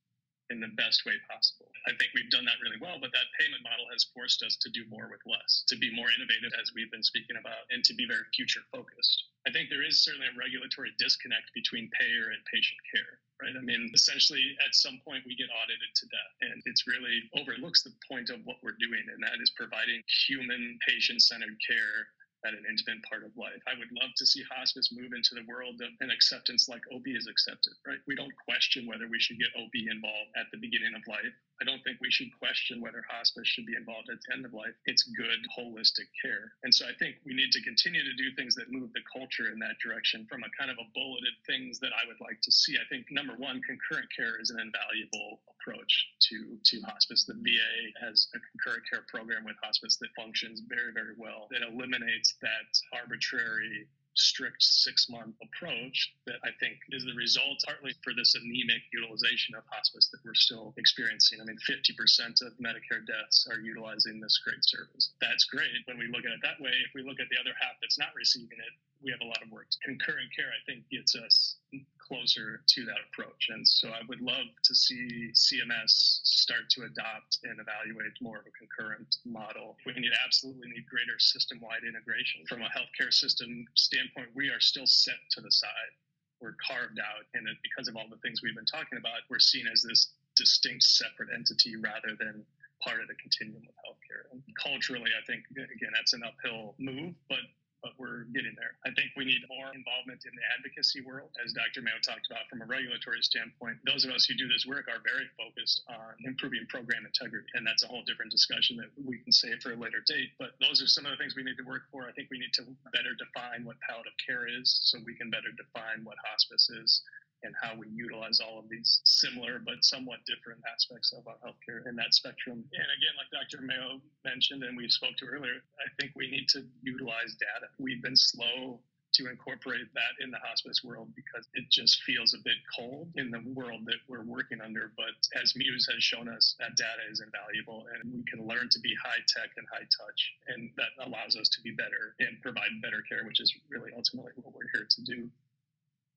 in 0.51 0.61
the 0.61 0.71
best 0.79 1.03
way 1.05 1.15
possible. 1.27 1.67
I 1.87 1.95
think 1.95 2.11
we've 2.19 2.31
done 2.35 2.43
that 2.51 2.59
really 2.59 2.83
well, 2.83 2.99
but 2.99 3.15
that 3.15 3.31
payment 3.39 3.63
model 3.63 3.87
has 3.95 4.11
forced 4.11 4.43
us 4.43 4.59
to 4.59 4.69
do 4.75 4.83
more 4.91 5.07
with 5.07 5.23
less, 5.23 5.63
to 5.71 5.79
be 5.79 5.95
more 5.95 6.11
innovative, 6.11 6.51
as 6.59 6.75
we've 6.75 6.91
been 6.91 7.07
speaking 7.07 7.39
about, 7.39 7.63
and 7.71 7.87
to 7.87 7.95
be 7.95 8.11
very 8.11 8.27
future 8.35 8.67
focused. 8.75 9.31
I 9.47 9.55
think 9.55 9.71
there 9.71 9.87
is 9.87 10.03
certainly 10.03 10.27
a 10.27 10.35
regulatory 10.35 10.91
disconnect 10.99 11.55
between 11.55 11.87
payer 11.95 12.35
and 12.35 12.43
patient 12.51 12.81
care, 12.91 13.23
right? 13.39 13.55
I 13.55 13.63
mean, 13.63 13.95
essentially, 13.95 14.43
at 14.67 14.75
some 14.75 14.99
point, 15.07 15.23
we 15.31 15.39
get 15.39 15.47
audited 15.55 15.93
to 15.95 16.11
death, 16.11 16.35
and 16.43 16.59
it's 16.67 16.91
really 16.91 17.23
overlooks 17.39 17.87
the 17.87 17.95
point 18.11 18.35
of 18.35 18.43
what 18.43 18.59
we're 18.67 18.79
doing, 18.83 19.07
and 19.07 19.23
that 19.23 19.39
is 19.39 19.55
providing 19.55 20.03
human, 20.27 20.83
patient 20.83 21.23
centered 21.23 21.55
care 21.63 22.11
at 22.45 22.55
an 22.55 22.63
intimate 22.69 23.03
part 23.03 23.27
of 23.27 23.35
life. 23.35 23.59
I 23.67 23.75
would 23.75 23.91
love 23.97 24.15
to 24.17 24.27
see 24.27 24.43
hospice 24.47 24.95
move 24.95 25.11
into 25.17 25.35
the 25.35 25.47
world 25.51 25.83
of 25.83 25.91
an 25.99 26.11
acceptance 26.15 26.69
like 26.69 26.83
OB 26.95 27.07
is 27.11 27.27
accepted, 27.27 27.75
right? 27.87 27.99
We 28.07 28.15
don't 28.15 28.33
question 28.47 28.87
whether 28.87 29.11
we 29.11 29.19
should 29.19 29.39
get 29.39 29.51
OB 29.59 29.75
involved 29.91 30.31
at 30.39 30.47
the 30.55 30.63
beginning 30.63 30.95
of 30.95 31.03
life. 31.11 31.35
I 31.61 31.65
don't 31.65 31.83
think 31.85 31.99
we 32.01 32.11
should 32.11 32.29
question 32.37 32.81
whether 32.81 33.05
hospice 33.09 33.49
should 33.49 33.65
be 33.65 33.77
involved 33.77 34.11
at 34.13 34.21
the 34.21 34.35
end 34.35 34.45
of 34.45 34.53
life. 34.53 34.77
It's 34.85 35.03
good, 35.17 35.41
holistic 35.57 36.09
care. 36.21 36.53
And 36.65 36.75
so 36.75 36.85
I 36.85 36.93
think 36.99 37.17
we 37.25 37.33
need 37.33 37.53
to 37.53 37.63
continue 37.63 38.05
to 38.05 38.15
do 38.17 38.29
things 38.37 38.55
that 38.57 38.71
move 38.71 38.93
the 38.93 39.05
culture 39.09 39.49
in 39.49 39.59
that 39.61 39.81
direction 39.81 40.27
from 40.29 40.45
a 40.45 40.51
kind 40.53 40.71
of 40.71 40.77
a 40.77 40.91
bulleted 40.93 41.33
things 41.49 41.81
that 41.81 41.97
I 41.97 42.05
would 42.07 42.21
like 42.21 42.41
to 42.43 42.53
see. 42.53 42.77
I 42.77 42.85
think 42.93 43.07
number 43.11 43.35
one, 43.41 43.65
concurrent 43.65 44.09
care 44.13 44.37
is 44.41 44.51
an 44.51 44.61
invaluable 44.61 45.41
approach 45.57 45.93
to, 46.29 46.61
to 46.61 46.77
hospice. 46.85 47.25
The 47.25 47.41
VA 47.41 47.75
has 48.05 48.29
a 48.37 48.39
concurrent 48.53 48.85
care 48.89 49.05
program 49.09 49.45
with 49.45 49.57
hospice 49.63 49.97
that 50.05 50.13
functions 50.15 50.61
very, 50.69 50.93
very 50.93 51.17
well. 51.17 51.49
That 51.51 51.65
eliminates 51.65 52.37
that 52.43 52.69
arbitrary 52.93 53.89
strict 54.19 54.63
six 54.63 55.09
month 55.09 55.37
approach 55.43 56.13
that 56.27 56.41
I 56.45 56.51
think 56.59 56.81
is 56.91 57.05
the 57.05 57.15
result 57.15 57.63
partly 57.65 57.95
for 58.03 58.13
this 58.17 58.35
anemic 58.35 58.83
utilization 58.93 59.55
of 59.55 59.65
hospice 59.71 60.09
that 60.13 60.25
we're 60.25 60.35
still 60.35 60.75
experiencing. 60.77 61.41
I 61.41 61.45
mean, 61.45 61.59
50% 61.69 62.43
of 62.43 62.53
Medicare 62.59 63.05
deaths 63.07 63.47
are 63.51 63.61
utilizing 63.61 64.21
this 64.21 64.41
great 64.43 64.65
service. 64.65 65.13
That's 65.21 65.45
great 65.45 65.85
when 65.85 65.99
we 65.99 66.09
look 66.09 66.25
at 66.25 66.33
it 66.33 66.41
that 66.43 66.61
way. 66.61 66.73
If 66.85 66.93
we 66.95 67.03
look 67.03 67.21
at 67.21 67.29
the 67.29 67.39
other 67.39 67.55
half 67.61 67.77
that's 67.81 67.99
not 67.99 68.17
receiving 68.17 68.59
it, 68.59 68.75
we 69.03 69.11
have 69.11 69.21
a 69.21 69.29
lot 69.29 69.43
of 69.43 69.51
work. 69.51 69.67
Concurrent 69.85 70.33
care, 70.35 70.49
I 70.49 70.61
think, 70.65 70.89
gets 70.91 71.15
us 71.15 71.57
closer 72.01 72.63
to 72.67 72.85
that 72.87 73.03
approach. 73.11 73.51
And 73.51 73.67
so 73.67 73.91
I 73.91 74.01
would 74.09 74.21
love 74.21 74.47
to 74.65 74.75
see 74.75 75.31
CMS 75.35 76.23
start 76.23 76.71
to 76.79 76.87
adopt 76.87 77.39
and 77.45 77.59
evaluate 77.59 78.15
more 78.23 78.39
of 78.39 78.47
a 78.47 78.55
concurrent 78.55 79.17
model. 79.27 79.77
We 79.85 79.93
need 79.99 80.15
absolutely 80.25 80.71
need 80.71 80.87
greater 80.87 81.19
system 81.19 81.59
wide 81.61 81.83
integration. 81.87 82.47
From 82.49 82.63
a 82.63 82.71
healthcare 82.71 83.13
system 83.13 83.67
standpoint, 83.75 84.31
we 84.35 84.49
are 84.49 84.61
still 84.61 84.87
set 84.87 85.19
to 85.33 85.41
the 85.41 85.51
side. 85.51 85.93
We're 86.41 86.57
carved 86.61 87.01
out, 87.01 87.25
and 87.33 87.49
because 87.65 87.89
of 87.89 87.97
all 87.97 88.05
the 88.11 88.21
things 88.21 88.45
we've 88.45 88.55
been 88.55 88.69
talking 88.69 88.99
about, 89.01 89.25
we're 89.31 89.41
seen 89.41 89.65
as 89.73 89.81
this 89.83 90.13
distinct, 90.37 90.85
separate 90.85 91.31
entity 91.33 91.77
rather 91.81 92.13
than 92.19 92.45
part 92.85 93.01
of 93.01 93.09
the 93.09 93.17
continuum 93.17 93.65
of 93.65 93.75
healthcare. 93.81 94.29
And 94.33 94.45
culturally, 94.61 95.11
I 95.17 95.25
think 95.25 95.49
again 95.51 95.91
that's 95.97 96.13
an 96.13 96.23
uphill 96.23 96.77
move, 96.79 97.15
but 97.29 97.41
but 97.87 97.95
we're 98.03 98.27
getting 98.35 98.59
there. 98.59 98.75
I 98.83 98.91
think 98.99 99.15
we 99.15 99.23
need 99.23 99.47
more 99.47 99.71
involvement 99.71 100.27
in 100.27 100.35
the 100.35 100.43
advocacy 100.59 101.07
world, 101.07 101.31
as 101.39 101.55
Dr. 101.55 101.87
Mayo 101.87 102.03
talked 102.03 102.27
about 102.27 102.51
from 102.51 102.59
a 102.59 102.67
regulatory 102.67 103.23
standpoint. 103.23 103.79
Those 103.87 104.03
of 104.03 104.11
us 104.11 104.27
who 104.27 104.35
do 104.35 104.51
this 104.51 104.67
work 104.67 104.91
are 104.91 104.99
very 105.07 105.31
focused 105.39 105.87
on 105.87 106.19
improving 106.27 106.67
program 106.67 107.07
integrity, 107.07 107.47
and 107.55 107.63
that's 107.63 107.87
a 107.87 107.89
whole 107.89 108.03
different 108.03 108.35
discussion 108.35 108.75
that 108.83 108.91
we 108.99 109.23
can 109.23 109.31
save 109.31 109.63
for 109.63 109.71
a 109.71 109.79
later 109.79 110.03
date. 110.03 110.35
But 110.35 110.59
those 110.59 110.83
are 110.83 110.91
some 110.91 111.07
of 111.07 111.15
the 111.15 111.21
things 111.23 111.39
we 111.39 111.47
need 111.47 111.63
to 111.63 111.69
work 111.69 111.87
for. 111.95 112.11
I 112.11 112.13
think 112.19 112.27
we 112.35 112.43
need 112.43 112.51
to 112.59 112.67
better 112.91 113.15
define 113.15 113.63
what 113.63 113.79
palliative 113.87 114.19
care 114.19 114.51
is 114.51 114.67
so 114.91 114.99
we 115.07 115.15
can 115.15 115.31
better 115.31 115.55
define 115.55 116.03
what 116.03 116.19
hospice 116.27 116.67
is 116.83 117.07
and 117.43 117.55
how 117.61 117.77
we 117.77 117.89
utilize 117.89 118.41
all 118.41 118.59
of 118.59 118.69
these 118.69 119.01
similar 119.05 119.61
but 119.65 119.85
somewhat 119.85 120.19
different 120.27 120.61
aspects 120.73 121.13
of 121.13 121.27
our 121.27 121.37
healthcare 121.45 121.87
in 121.89 121.97
that 121.97 122.15
spectrum. 122.15 122.65
And 122.73 122.89
again, 122.97 123.15
like 123.17 123.31
Dr. 123.31 123.63
Mayo 123.63 124.01
mentioned 124.25 124.63
and 124.63 124.77
we 124.77 124.89
spoke 124.89 125.17
to 125.19 125.27
earlier, 125.27 125.63
I 125.79 125.89
think 126.01 126.13
we 126.17 126.31
need 126.31 126.49
to 126.51 126.65
utilize 126.83 127.37
data. 127.39 127.69
We've 127.79 128.03
been 128.03 128.17
slow 128.17 128.81
to 129.17 129.31
incorporate 129.31 129.89
that 129.95 130.15
in 130.21 130.31
the 130.31 130.39
hospice 130.45 130.85
world 130.85 131.09
because 131.17 131.49
it 131.55 131.65
just 131.71 132.03
feels 132.05 132.35
a 132.35 132.43
bit 132.45 132.61
cold 132.77 133.09
in 133.17 133.31
the 133.31 133.41
world 133.55 133.81
that 133.87 134.01
we're 134.09 134.25
working 134.25 134.61
under. 134.61 134.93
But 134.97 135.17
as 135.41 135.55
Muse 135.57 135.89
has 135.93 136.03
shown 136.03 136.29
us, 136.29 136.55
that 136.61 136.77
data 136.77 137.05
is 137.11 137.25
invaluable 137.25 137.87
and 137.95 138.13
we 138.13 138.25
can 138.29 138.45
learn 138.45 138.69
to 138.71 138.81
be 138.81 138.93
high 139.01 139.23
tech 139.25 139.51
and 139.57 139.67
high 139.73 139.89
touch. 139.89 140.21
And 140.49 140.71
that 140.77 140.93
allows 141.01 141.37
us 141.37 141.49
to 141.57 141.61
be 141.63 141.73
better 141.73 142.13
and 142.21 142.41
provide 142.43 142.69
better 142.83 143.03
care, 143.09 143.25
which 143.25 143.41
is 143.41 143.53
really 143.71 143.91
ultimately 143.97 144.33
what 144.37 144.53
we're 144.53 144.69
here 144.75 144.87
to 144.89 145.01
do. 145.05 145.31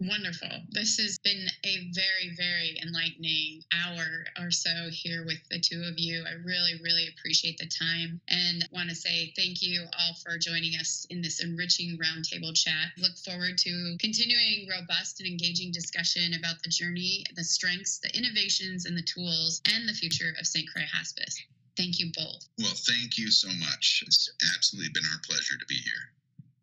Wonderful. 0.01 0.47
This 0.69 0.97
has 0.99 1.19
been 1.19 1.47
a 1.65 1.91
very, 1.91 2.33
very 2.37 2.79
enlightening 2.81 3.63
hour 3.73 4.23
or 4.39 4.49
so 4.49 4.87
here 4.91 5.25
with 5.25 5.39
the 5.51 5.59
two 5.59 5.83
of 5.83 5.95
you. 5.97 6.23
I 6.25 6.35
really, 6.45 6.79
really 6.81 7.09
appreciate 7.09 7.57
the 7.57 7.67
time 7.67 8.21
and 8.29 8.65
want 8.71 8.89
to 8.89 8.95
say 8.95 9.33
thank 9.35 9.61
you 9.61 9.83
all 9.99 10.13
for 10.23 10.37
joining 10.37 10.75
us 10.79 11.05
in 11.09 11.21
this 11.21 11.43
enriching 11.43 11.97
roundtable 11.99 12.55
chat. 12.55 12.95
Look 12.97 13.17
forward 13.17 13.57
to 13.57 13.97
continuing 13.99 14.69
robust 14.69 15.19
and 15.19 15.27
engaging 15.27 15.73
discussion 15.73 16.33
about 16.33 16.63
the 16.63 16.69
journey, 16.69 17.25
the 17.35 17.43
strengths, 17.43 17.99
the 17.99 18.15
innovations, 18.15 18.85
and 18.85 18.97
the 18.97 19.03
tools, 19.03 19.61
and 19.65 19.87
the 19.87 19.93
future 19.93 20.33
of 20.39 20.47
St. 20.47 20.65
Croix 20.71 20.87
Hospice. 20.93 21.35
Thank 21.75 21.99
you 21.99 22.09
both. 22.15 22.47
Well, 22.57 22.73
thank 22.87 23.17
you 23.17 23.29
so 23.31 23.49
much. 23.49 24.03
It's 24.07 24.29
absolutely 24.55 24.91
been 24.93 25.03
our 25.11 25.19
pleasure 25.27 25.57
to 25.59 25.65
be 25.67 25.75
here. 25.75 26.13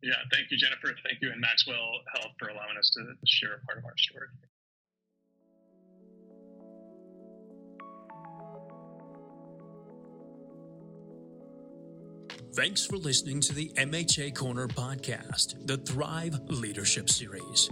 Yeah, 0.06 0.14
thank 0.32 0.50
you, 0.52 0.56
Jennifer. 0.56 0.94
Thank 1.04 1.20
you, 1.20 1.32
and 1.32 1.40
Maxwell 1.40 1.98
Health 2.14 2.30
for 2.38 2.46
allowing 2.46 2.76
us 2.78 2.90
to 2.90 3.02
share 3.26 3.54
a 3.54 3.58
part 3.66 3.78
of 3.78 3.84
our 3.84 3.98
story. 3.98 4.28
Thanks 12.54 12.86
for 12.86 12.96
listening 12.96 13.40
to 13.40 13.52
the 13.52 13.72
MHA 13.76 14.36
Corner 14.36 14.68
podcast, 14.68 15.66
the 15.66 15.78
Thrive 15.78 16.38
Leadership 16.46 17.10
Series. 17.10 17.68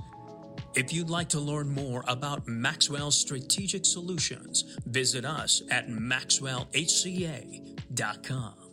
If 0.75 0.93
you'd 0.93 1.11
like 1.11 1.29
to 1.31 1.39
learn 1.39 1.71
more 1.71 2.03
about 2.09 2.49
Maxwell's 2.49 3.17
strategic 3.17 3.87
solutions, 3.87 4.77
visit 4.87 5.25
us 5.25 5.63
at 5.71 5.89
maxwellhca.com. 5.89 8.64